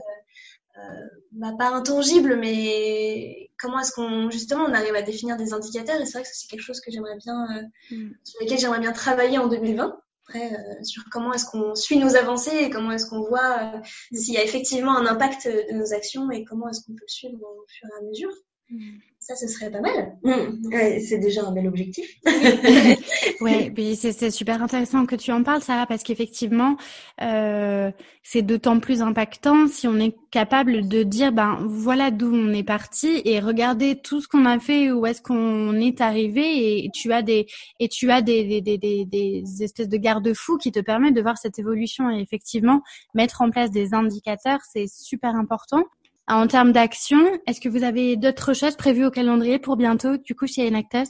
[0.80, 5.99] Euh, bah, pas intangible, mais comment est-ce qu'on justement on arrive à définir des indicateurs
[5.99, 8.12] Et c'est vrai que c'est quelque chose que j'aimerais bien, euh, mm.
[8.23, 9.99] sur lequel j'aimerais bien travailler en 2020.
[10.29, 13.73] Après, euh, sur comment est-ce qu'on suit nos avancées et comment est-ce qu'on voit
[14.13, 17.11] s'il y a effectivement un impact de nos actions et comment est-ce qu'on peut le
[17.11, 18.31] suivre au fur et à mesure.
[18.69, 18.99] Mm.
[19.19, 20.17] Ça, ce serait pas mal.
[20.23, 20.71] Mm.
[21.01, 22.08] c'est déjà un bel objectif.
[23.41, 26.77] ouais, puis c'est super intéressant que tu en parles, Sarah, parce qu'effectivement,
[27.21, 27.91] euh,
[28.23, 32.63] c'est d'autant plus impactant si on est capable de dire, ben voilà d'où on est
[32.63, 37.12] parti et regarder tout ce qu'on a fait, où est-ce qu'on est arrivé, et tu
[37.12, 37.45] as des
[37.79, 41.38] et tu as des des, des, des espèces de garde-fous qui te permettent de voir
[41.38, 42.82] cette évolution et effectivement
[43.13, 45.84] mettre en place des indicateurs, c'est super important.
[46.29, 50.35] En termes d'action, est-ce que vous avez d'autres choses prévues au calendrier pour bientôt, du
[50.35, 51.09] coup, chez Enactus?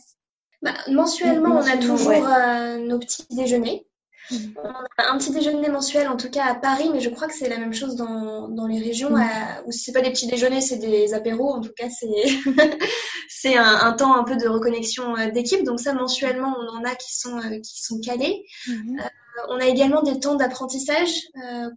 [0.61, 3.85] Bah, Mensuellement, on a toujours euh, nos petits déjeuners.
[4.31, 4.35] Mm.
[4.63, 7.33] On a un petit déjeuner mensuel, en tout cas à Paris, mais je crois que
[7.33, 9.21] c'est la même chose dans, dans les régions mm.
[9.65, 11.51] où c'est pas des petits déjeuners, c'est des apéros.
[11.51, 12.07] En tout cas, c'est
[13.27, 15.65] c'est un, un, temps un peu de reconnexion euh, d'équipe.
[15.65, 18.45] Donc ça, mensuellement, on en a qui sont euh, qui sont calés.
[18.69, 19.09] Mm-hmm.
[19.49, 21.11] on a également des temps d'apprentissage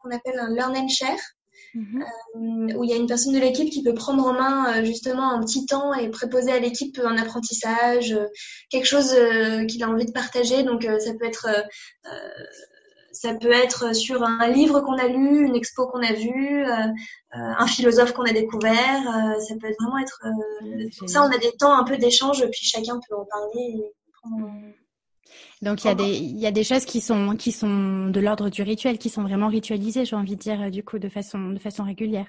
[0.01, 1.19] qu'on appelle un learn and share.
[1.75, 2.05] Mhm.
[2.35, 4.85] Euh, où il y a une personne de l'équipe qui peut prendre en main euh,
[4.85, 8.27] justement un petit temps et préposer à l'équipe un apprentissage, euh,
[8.69, 9.15] quelque chose
[9.69, 10.63] qu'il a envie de partager.
[10.65, 11.49] Donc ça peut être
[13.13, 16.65] ça peut être sur un livre qu'on a lu, une expo qu'on a vue,
[17.31, 19.03] un philosophe qu'on a découvert.
[19.41, 20.23] ça peut vraiment être.
[20.99, 23.93] Pour ça, on a des temps un peu d'échange, puis chacun peut en parler et
[24.23, 24.51] prendre
[25.63, 28.21] donc il y a des il y a des choses qui sont qui sont de
[28.21, 31.51] l'ordre du rituel, qui sont vraiment ritualisées, j'ai envie de dire du coup de façon
[31.51, 32.27] de façon régulière.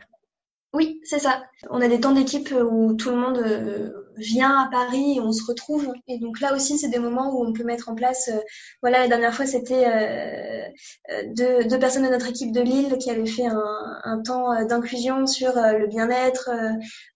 [0.74, 1.44] Oui, c'est ça.
[1.70, 5.32] On a des temps d'équipe où tout le monde euh, vient à Paris et on
[5.32, 5.94] se retrouve.
[6.08, 8.30] Et donc là aussi, c'est des moments où on peut mettre en place.
[8.30, 8.40] Euh,
[8.82, 13.12] voilà, la dernière fois, c'était euh, deux, deux, personnes de notre équipe de Lille qui
[13.12, 16.50] avaient fait un, un temps d'inclusion sur le bien-être,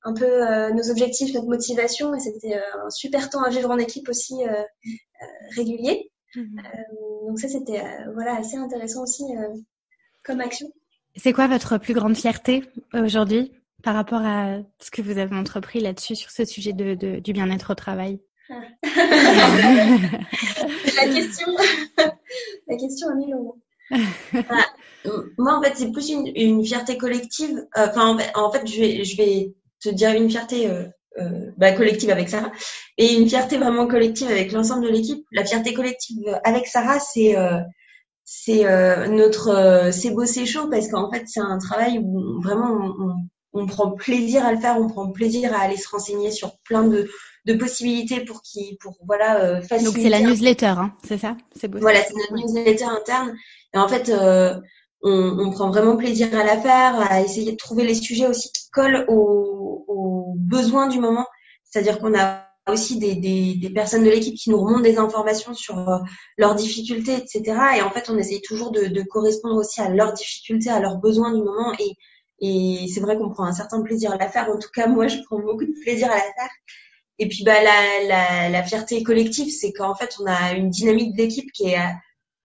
[0.04, 2.14] un peu nos objectifs, notre motivation.
[2.14, 4.36] Et c'était un super temps à vivre en équipe aussi
[5.56, 6.12] régulier.
[6.36, 6.62] Mmh.
[7.28, 7.82] donc ça, c'était
[8.14, 9.24] voilà assez intéressant aussi
[10.24, 10.72] comme action.
[11.18, 13.52] C'est quoi votre plus grande fierté aujourd'hui
[13.84, 17.72] par rapport à ce que vous avez entrepris là-dessus sur ce sujet de, du bien-être
[17.72, 18.20] au travail?
[18.50, 18.62] La
[21.14, 21.48] question,
[22.68, 23.58] la question à 1000 euros.
[25.38, 27.66] moi, en fait, c'est plus une, fierté collective.
[27.78, 30.86] Euh, enfin, en fait, je vais, te dire une fierté euh,
[31.20, 32.52] euh, bah, collective avec Sarah
[32.98, 35.26] et une fierté vraiment collective avec l'ensemble de l'équipe.
[35.32, 37.36] La fierté collective avec Sarah, c'est
[38.30, 42.42] c'est euh, notre euh, c'est beau c'est chaud parce qu'en fait c'est un travail où
[42.42, 43.16] vraiment on,
[43.54, 46.84] on, prend plaisir à le faire, on prend plaisir à aller se renseigner sur plein
[46.84, 47.10] de,
[47.46, 49.86] de possibilités pour qui pour voilà euh, faciliter.
[49.86, 51.38] Donc c'est la newsletter, hein, c'est ça?
[51.56, 51.80] C'est beau.
[51.80, 53.34] Voilà, c'est notre newsletter interne
[53.74, 54.60] et en fait euh,
[55.04, 58.52] on, on, prend vraiment plaisir à la faire, à essayer de trouver les sujets aussi
[58.52, 61.28] qui collent aux, aux besoins du moment.
[61.64, 65.54] C'est-à-dire qu'on a aussi des, des, des personnes de l'équipe qui nous remontent des informations
[65.54, 66.00] sur euh,
[66.38, 67.44] leurs difficultés, etc.
[67.78, 70.98] Et en fait, on essaye toujours de, de, correspondre aussi à leurs difficultés, à leurs
[70.98, 71.74] besoins du moment.
[71.80, 71.96] Et,
[72.40, 74.50] et c'est vrai qu'on prend un certain plaisir à la faire.
[74.50, 76.50] En tout cas, moi, je prends beaucoup de plaisir à la faire.
[77.20, 81.16] Et puis, bah, la, la, la fierté collective, c'est qu'en fait, on a une dynamique
[81.16, 81.80] d'équipe qui est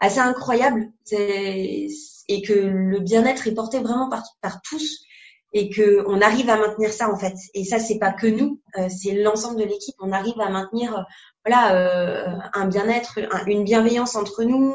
[0.00, 0.90] assez incroyable.
[1.11, 5.04] Et que le bien-être est porté vraiment par, par tous
[5.52, 7.34] et que on arrive à maintenir ça en fait.
[7.54, 9.94] Et ça, c'est pas que nous, euh, c'est l'ensemble de l'équipe.
[10.00, 11.02] On arrive à maintenir euh,
[11.44, 14.74] voilà euh, un bien-être, une bienveillance entre nous.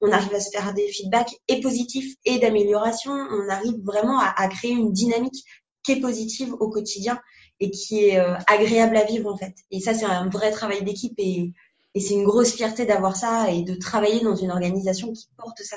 [0.00, 3.12] on arrive à se faire des feedbacks et positifs et d'amélioration.
[3.12, 5.44] On arrive vraiment à, créer une dynamique
[5.84, 7.20] qui est positive au quotidien
[7.60, 9.54] et qui est agréable à vivre en fait.
[9.70, 11.52] Et ça, c'est un vrai travail d'équipe et,
[11.94, 15.62] et c'est une grosse fierté d'avoir ça et de travailler dans une organisation qui porte
[15.62, 15.76] ça.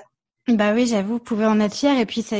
[0.49, 1.97] Bah oui, j'avoue, vous pouvez en être fier.
[1.97, 2.35] Et puis ça,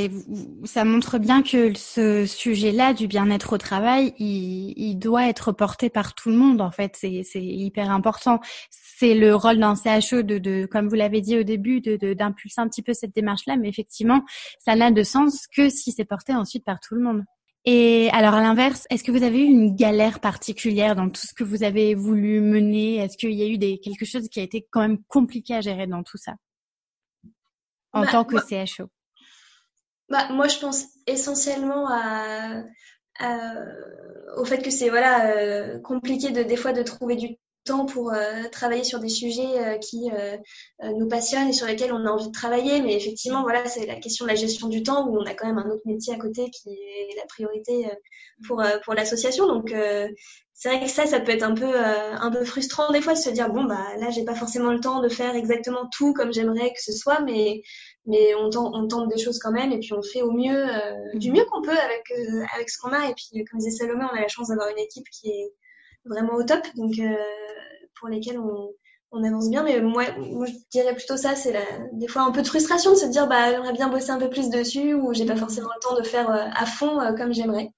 [0.66, 5.90] ça montre bien que ce sujet-là du bien-être au travail, il, il, doit être porté
[5.90, 6.60] par tout le monde.
[6.60, 8.42] En fait, c'est hyper important.
[8.70, 12.60] C'est le rôle d'un CHO de, de, comme vous l'avez dit au début, de d'impulser
[12.60, 13.56] un petit peu cette démarche-là.
[13.56, 14.26] Mais effectivement,
[14.60, 17.24] ça n'a de sens que si c'est porté ensuite par tout le monde.
[17.64, 21.34] Et alors à l'inverse, est-ce que vous avez eu une galère particulière dans tout ce
[21.34, 22.98] que vous avez voulu mener?
[22.98, 25.62] Est-ce qu'il y a eu des quelque chose qui a été quand même compliqué à
[25.62, 26.34] gérer dans tout ça?
[27.94, 28.90] En bah, tant que CHO
[30.10, 32.64] bah, Moi, je pense essentiellement à,
[34.38, 38.14] au fait que c'est voilà euh, compliqué de des fois de trouver du temps pour
[38.14, 40.38] euh, travailler sur des sujets euh, qui euh,
[40.98, 42.82] nous passionnent et sur lesquels on a envie de travailler.
[42.82, 45.48] Mais effectivement, voilà, c'est la question de la gestion du temps où on a quand
[45.48, 47.90] même un autre métier à côté qui est la priorité
[48.48, 49.48] pour, pour l'association.
[49.48, 49.74] Donc,
[50.54, 53.18] c'est vrai que ça, ça peut être un peu, un peu frustrant des fois de
[53.18, 56.34] se dire, bon, bah là, j'ai pas forcément le temps de faire exactement tout comme
[56.34, 57.62] j'aimerais que ce soit, mais,
[58.06, 60.66] mais on, tente, on tente des choses quand même et puis on fait au mieux,
[61.16, 61.34] du mmh.
[61.34, 62.12] mieux qu'on peut avec,
[62.56, 63.10] avec ce qu'on a.
[63.10, 65.54] Et puis, comme disait Salomé, on a la chance d'avoir une équipe qui est
[66.06, 67.16] vraiment au top, donc euh,
[68.00, 68.70] pour lesquels on,
[69.12, 69.64] on, avance bien.
[69.64, 71.56] Mais moi, moi, je dirais plutôt ça, c'est
[71.94, 74.30] des fois un peu de frustration de se dire, bah, j'aimerais bien bosser un peu
[74.30, 77.34] plus dessus ou j'ai pas forcément le temps de faire euh, à fond euh, comme
[77.34, 77.70] j'aimerais.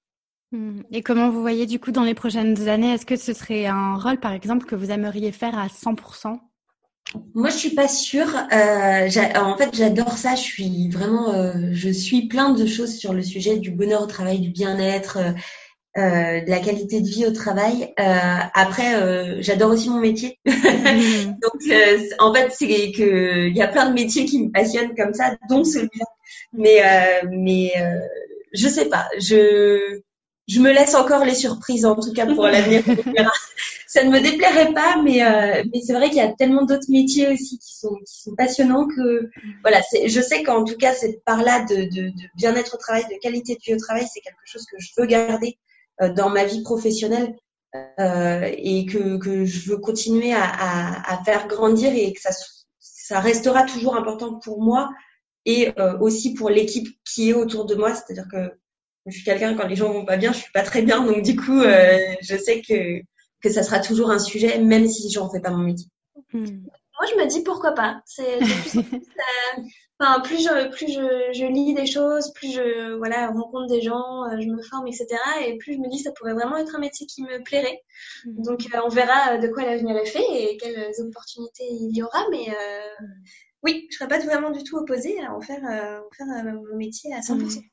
[0.52, 0.82] Hmm.
[0.92, 3.96] Et comment vous voyez du coup dans les prochaines années Est-ce que ce serait un
[3.96, 6.40] rôle, par exemple, que vous aimeriez faire à 100%
[7.36, 8.28] moi, je suis pas sûre.
[8.52, 10.36] Euh, en fait, j'adore ça.
[10.36, 14.40] Je suis vraiment, je suis plein de choses sur le sujet du bonheur au travail,
[14.40, 15.32] du bien-être, euh,
[15.96, 17.94] de la qualité de vie au travail.
[18.00, 20.40] Euh, après, euh, j'adore aussi mon métier.
[20.46, 24.96] Donc, euh, en fait, c'est que il y a plein de métiers qui me passionnent
[24.96, 26.06] comme ça, dont celui-là.
[26.54, 26.82] Mais,
[27.30, 27.74] mais
[28.54, 29.08] je sais pas.
[29.20, 30.02] Je
[30.48, 32.84] je me laisse encore les surprises, en tout cas pour l'avenir.
[33.88, 35.22] ça ne me déplairait pas, mais
[35.74, 38.88] mais c'est vrai qu'il y a tellement d'autres métiers aussi qui sont qui sont passionnants
[38.88, 39.30] que
[39.64, 39.82] voilà.
[40.06, 43.56] Je sais qu'en tout cas cette part-là de, de, de bien-être au travail, de qualité
[43.56, 45.75] de vie au travail, c'est quelque chose que je veux garder euh,
[46.16, 47.36] dans ma vie professionnelle
[48.00, 52.32] euh, et que, que je veux continuer à, à, à, faire grandir et que ça,
[52.80, 54.90] ça restera toujours important pour moi
[55.46, 57.94] et euh, aussi pour l'équipe qui est autour de moi.
[57.94, 58.54] C'est-à-dire que
[59.06, 61.22] je suis quelqu'un quand les gens vont pas bien, je suis pas très bien, donc
[61.22, 63.02] du coup, euh, je sais que
[63.42, 65.88] que ça sera toujours un sujet, même si j'en fais pas mon métier.
[66.34, 66.46] Hmm.
[66.46, 68.02] Moi, je me dis pourquoi pas.
[68.06, 68.40] C'est
[69.98, 74.26] Enfin, plus je, plus je, je, lis des choses, plus je voilà, rencontre des gens,
[74.26, 75.08] euh, je me forme, etc.
[75.48, 77.82] Et plus je me dis ça pourrait vraiment être un métier qui me plairait.
[78.26, 78.44] Mhm.
[78.44, 82.26] Donc euh, on verra de quoi l'avenir est fait et quelles opportunités il y aura.
[82.30, 83.06] Mais euh,
[83.64, 86.76] oui, je serais pas vraiment du tout opposée à en faire, euh, en faire mon
[86.76, 87.64] métier à 100%.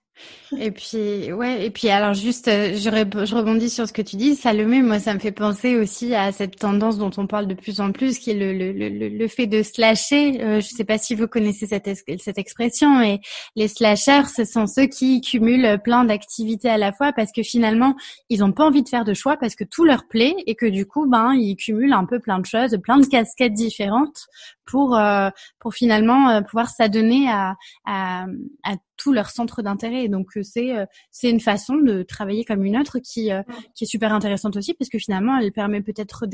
[0.59, 4.17] Et puis ouais, et puis alors juste, euh, je, je rebondis sur ce que tu
[4.17, 4.83] dis, Salomé.
[4.83, 7.91] Moi, ça me fait penser aussi à cette tendance dont on parle de plus en
[7.91, 10.43] plus, qui est le, le, le, le fait de slasher.
[10.43, 11.89] Euh, je sais pas si vous connaissez cette,
[12.21, 13.21] cette expression, et
[13.57, 17.97] les slashers, ce sont ceux qui cumulent plein d'activités à la fois parce que finalement,
[18.29, 20.67] ils ont pas envie de faire de choix parce que tout leur plaît et que
[20.67, 24.27] du coup, ben, ils cumulent un peu plein de choses, plein de casquettes différentes
[24.67, 28.27] pour euh, pour finalement euh, pouvoir s'adonner à, à,
[28.65, 30.09] à tout leur centre d'intérêt.
[30.09, 30.73] Donc euh, c'est
[31.11, 33.31] c'est une façon de travailler comme une autre qui
[33.75, 36.27] qui est super intéressante aussi parce que finalement elle permet peut-être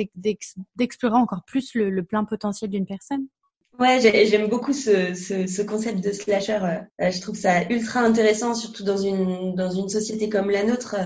[0.76, 3.26] d'explorer encore plus le, le plein potentiel d'une personne.
[3.78, 6.58] Ouais, j'aime beaucoup ce, ce, ce, concept de slasher.
[6.98, 10.96] je trouve ça ultra intéressant, surtout dans une dans une société comme la nôtre.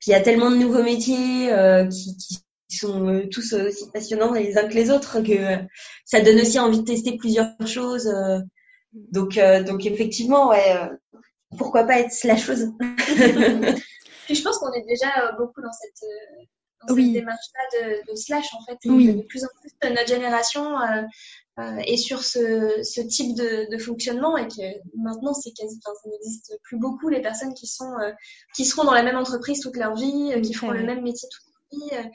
[0.00, 1.50] Puis il y a tellement de nouveaux métiers
[1.90, 2.43] qui, qui
[2.74, 5.62] sont euh, tous euh, aussi passionnants les uns que les autres que euh,
[6.04, 8.08] ça donne aussi envie de tester plusieurs choses.
[8.92, 10.90] donc, donc effectivement, ouais,
[11.58, 12.68] pourquoi pas être la chose
[14.30, 16.08] je pense qu'on est déjà beaucoup dans cette,
[16.88, 18.78] dans cette démarche-là de, de, slash en fait.
[18.82, 20.78] De plus en plus, notre génération
[21.60, 24.62] euh, est sur ce, ce type de, de, fonctionnement et que
[24.96, 27.94] maintenant c'est quasi, enfin, ça n'existe plus beaucoup les personnes qui sont,
[28.56, 31.44] qui seront dans la même entreprise toute leur vie, qui feront le même métier toute
[31.46, 32.10] leur vie.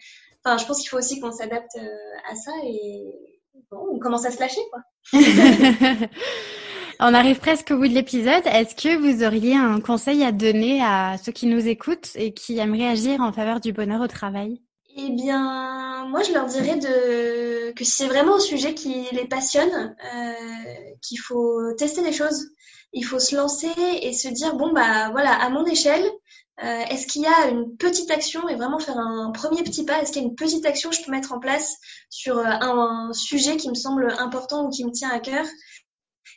[0.49, 3.13] Enfin, je pense qu'il faut aussi qu'on s'adapte euh, à ça et
[3.69, 4.81] bon, on commence à se lâcher, quoi.
[6.99, 8.41] on arrive presque au bout de l'épisode.
[8.47, 12.57] Est-ce que vous auriez un conseil à donner à ceux qui nous écoutent et qui
[12.57, 14.59] aimeraient agir en faveur du bonheur au travail?
[14.97, 17.71] Eh bien, moi, je leur dirais de...
[17.73, 20.33] que si c'est vraiment un sujet qui les passionne, euh,
[21.03, 22.49] qu'il faut tester des choses,
[22.91, 23.69] il faut se lancer
[24.01, 26.09] et se dire bon bah voilà, à mon échelle,
[26.63, 30.02] euh, est-ce qu'il y a une petite action et vraiment faire un premier petit pas?
[30.02, 31.78] Est-ce qu'il y a une petite action que je peux mettre en place
[32.10, 35.45] sur euh, un, sujet qui me semble important ou qui me tient à cœur?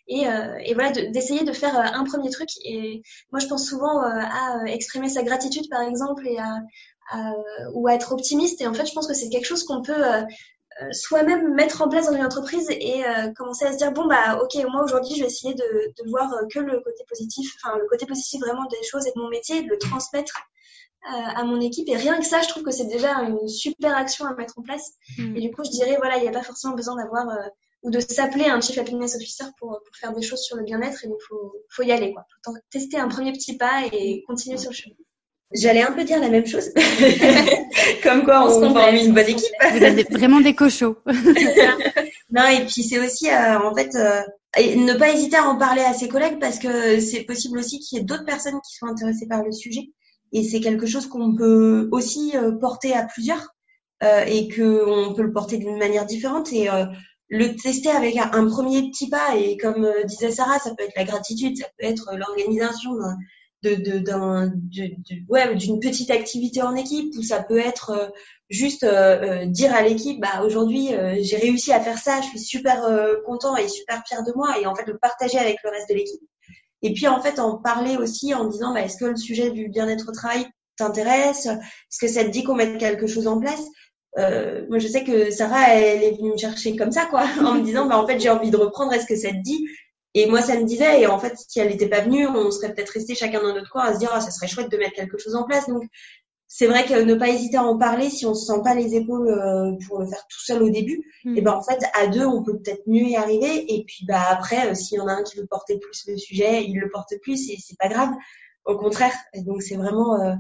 [0.09, 2.49] Et, euh, voilà d'essayer de, faire un premier truc.
[2.65, 7.33] Et moi je pense souvent à exprimer sa gratitude par exemple et à,
[7.75, 8.61] ou à être optimiste.
[8.61, 10.03] Et en fait je pense que c'est quelque chose qu'on peut
[10.93, 14.39] soi-même mettre en place dans une entreprise et euh, commencer à se dire bon bah
[14.43, 17.79] ok moi aujourd'hui je vais essayer de, de voir euh, que le côté positif enfin
[17.79, 20.35] le côté positif vraiment des choses et de mon métier de le transmettre
[21.05, 21.89] à mon équipe.
[21.89, 24.63] Et rien que ça je trouve que c'est déjà une super action à mettre en
[24.63, 24.93] place.
[25.19, 25.37] Mm.
[25.37, 27.27] et du coup je dirais voilà il n'y a pas forcément besoin d'avoir
[27.83, 31.05] ou de s'appeler un chief happiness officer pour, pour faire des choses sur le bien-être.
[31.05, 32.25] Et donc faut faut y aller quoi.
[32.45, 34.94] Faut tester un premier petit pas et continuer sur le chemin
[35.55, 36.71] J'allais un peu dire la même chose.
[38.03, 39.53] Comme quoi, on, on forme une bonne équipe.
[39.73, 40.96] Vous êtes vraiment des cochons.
[42.31, 44.23] non, et puis c'est aussi, euh, en fait, euh,
[44.59, 47.98] ne pas hésiter à en parler à ses collègues parce que c'est possible aussi qu'il
[47.98, 49.90] y ait d'autres personnes qui soient intéressées par le sujet.
[50.33, 53.55] Et c'est quelque chose qu'on peut aussi euh, porter à plusieurs.
[54.27, 56.69] et que on peut le porter d'une manière différente et
[57.29, 61.05] le tester avec un, premier petit pas et comme disait Sarah, ça peut être la
[61.05, 62.90] gratitude, ça peut être l'organisation
[63.63, 68.13] de, de, d'une petite activité en équipe ou ça peut être
[68.50, 68.87] juste
[69.46, 70.90] dire à l'équipe bah aujourd'hui
[71.21, 72.87] j'ai réussi à faire ça je suis super
[73.25, 75.94] content et super fier de moi et en fait le partager avec le reste de
[75.94, 76.21] l'équipe.
[76.83, 79.69] Et puis en fait en parler aussi en disant bah, est-ce que le sujet du
[79.69, 80.46] bien-être au travail
[80.77, 81.46] t'intéresse?
[81.46, 83.63] Est-ce que ça te dit qu'on mette quelque chose en place?
[84.19, 87.54] Euh, Moi je sais que Sarah elle est venue me chercher comme ça quoi, en
[87.54, 89.65] me disant bah en fait j'ai envie de reprendre, est-ce que ça te dit?
[90.15, 92.75] Et moi ça me disait et en fait si elle n'était pas venue, on serait
[92.75, 94.94] peut-être resté chacun dans notre coin à se dire ah ça serait chouette de mettre
[94.94, 95.69] quelque chose en place.
[95.69, 95.85] Donc
[96.48, 98.94] c'est vrai que ne pas hésiter à en parler si on se sent pas les
[98.94, 101.38] épaules euh, pour le faire tout seul au début, hmm.
[101.38, 104.23] et ben en fait à deux on peut peut-être mieux y arriver et puis bah
[104.29, 106.90] après euh, s'il y en a un qui veut porter plus le sujet, il le
[106.90, 108.10] porte plus et c'est pas grave.
[108.67, 109.15] Au contraire,
[109.46, 110.35] donc c'est vraiment euh,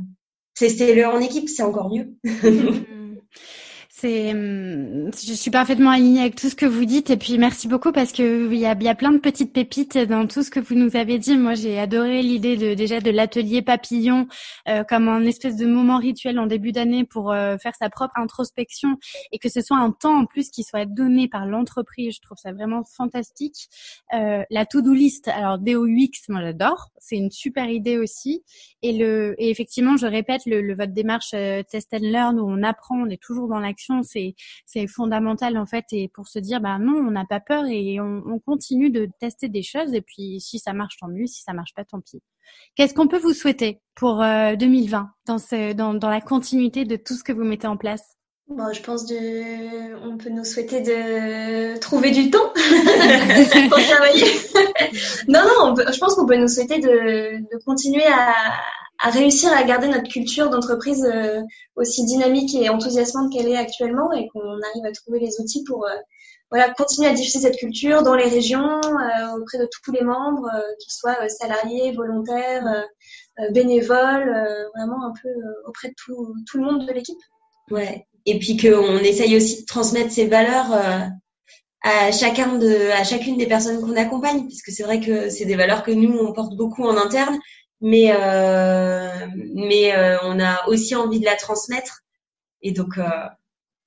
[0.54, 2.12] tester-le en équipe, c'est encore mieux.
[3.02, 3.16] Hmm.
[4.02, 7.68] C'est, hum, je suis parfaitement alignée avec tout ce que vous dites et puis merci
[7.68, 10.74] beaucoup parce que il y a, plein de petites pépites dans tout ce que vous
[10.74, 11.36] nous avez dit.
[11.36, 14.26] Moi, j'ai adoré l'idée de déjà de l'atelier papillon
[14.68, 18.14] euh, comme un espèce de moment rituel en début d'année pour euh, faire sa propre
[18.16, 18.96] introspection
[19.30, 22.16] et que ce soit un temps en plus qui soit donné par l'entreprise.
[22.16, 23.68] Je trouve ça vraiment fantastique.
[24.14, 26.88] Euh, la to-do list, alors DOUX, moi j'adore.
[26.98, 28.42] C'est une super idée aussi.
[28.82, 32.50] Et le, et effectivement, je répète le, le votre démarche euh, test and learn où
[32.50, 34.34] on apprend, on est toujours dans l'action c'est
[34.86, 38.22] fondamental en fait et pour se dire bah non, on n'a pas peur et on,
[38.44, 41.74] continue de tester des choses et puis si ça marche tant mieux, si ça marche
[41.74, 42.22] pas tant pis.
[42.74, 46.96] Qu'est-ce qu'on peut vous souhaiter pour 2020 euh, dans ce dans dans la continuité de
[46.96, 48.16] tout ce que vous mettez en place?
[48.48, 52.52] Bon, je pense de, on peut nous souhaiter de trouver du temps
[53.70, 54.26] pour travailler.
[55.28, 58.34] non, non, je pense qu'on peut nous souhaiter de, de continuer à,
[59.02, 61.42] à réussir à garder notre culture d'entreprise euh,
[61.74, 65.84] aussi dynamique et enthousiasmante qu'elle est actuellement et qu'on arrive à trouver les outils pour
[65.84, 65.94] euh,
[66.52, 70.48] voilà, continuer à diffuser cette culture dans les régions, euh, auprès de tous les membres,
[70.78, 72.86] qu'ils soient salariés, volontaires,
[73.52, 75.30] bénévoles, vraiment un peu
[75.66, 77.18] auprès de tout, le monde de l'équipe.
[77.70, 78.06] Ouais.
[78.26, 80.78] Et puis qu'on essaye aussi de transmettre ces valeurs
[81.82, 85.56] à chacun de, à chacune des personnes qu'on accompagne, puisque c'est vrai que c'est des
[85.56, 87.38] valeurs que nous on porte beaucoup en interne
[87.82, 92.02] mais euh, mais euh, on a aussi envie de la transmettre
[92.62, 93.04] et donc euh,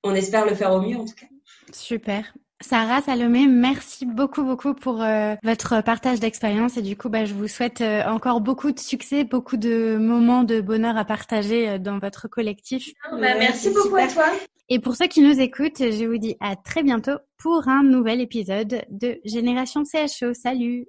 [0.04, 1.26] on espère le faire au mieux en tout cas.
[1.74, 2.34] Super.
[2.62, 5.04] Sarah Salomé, merci beaucoup beaucoup pour
[5.44, 9.58] votre partage d'expérience et du coup bah, je vous souhaite encore beaucoup de succès, beaucoup
[9.58, 12.94] de moments de bonheur à partager dans votre collectif.
[13.04, 14.26] Ah, bah, merci beaucoup à toi.
[14.70, 18.22] Et pour ceux qui nous écoutent, je vous dis à très bientôt pour un nouvel
[18.22, 20.34] épisode de Génération CHO.
[20.34, 20.88] Salut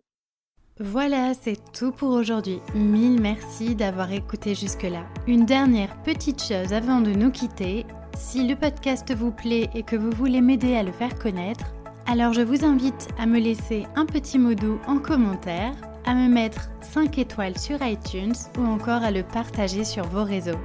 [0.78, 2.60] voilà, c'est tout pour aujourd'hui.
[2.74, 5.06] Mille merci d'avoir écouté jusque-là.
[5.26, 7.86] Une dernière petite chose avant de nous quitter.
[8.14, 11.64] Si le podcast vous plaît et que vous voulez m'aider à le faire connaître,
[12.06, 15.72] alors je vous invite à me laisser un petit mot doux en commentaire,
[16.04, 20.60] à me mettre 5 étoiles sur iTunes ou encore à le partager sur vos réseaux.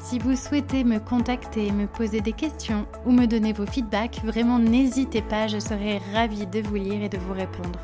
[0.00, 4.58] Si vous souhaitez me contacter, me poser des questions ou me donner vos feedbacks, vraiment
[4.58, 7.78] n'hésitez pas, je serai ravie de vous lire et de vous répondre.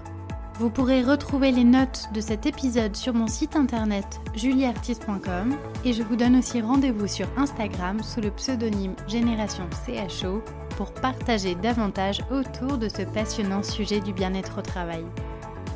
[0.61, 5.57] Vous pourrez retrouver les notes de cet épisode sur mon site internet julieartiste.com
[5.87, 10.43] et je vous donne aussi rendez-vous sur Instagram sous le pseudonyme Génération CHO
[10.77, 15.07] pour partager davantage autour de ce passionnant sujet du bien-être au travail.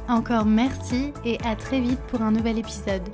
[0.06, 3.08] Encore merci et à très vite pour un nouvel épisode.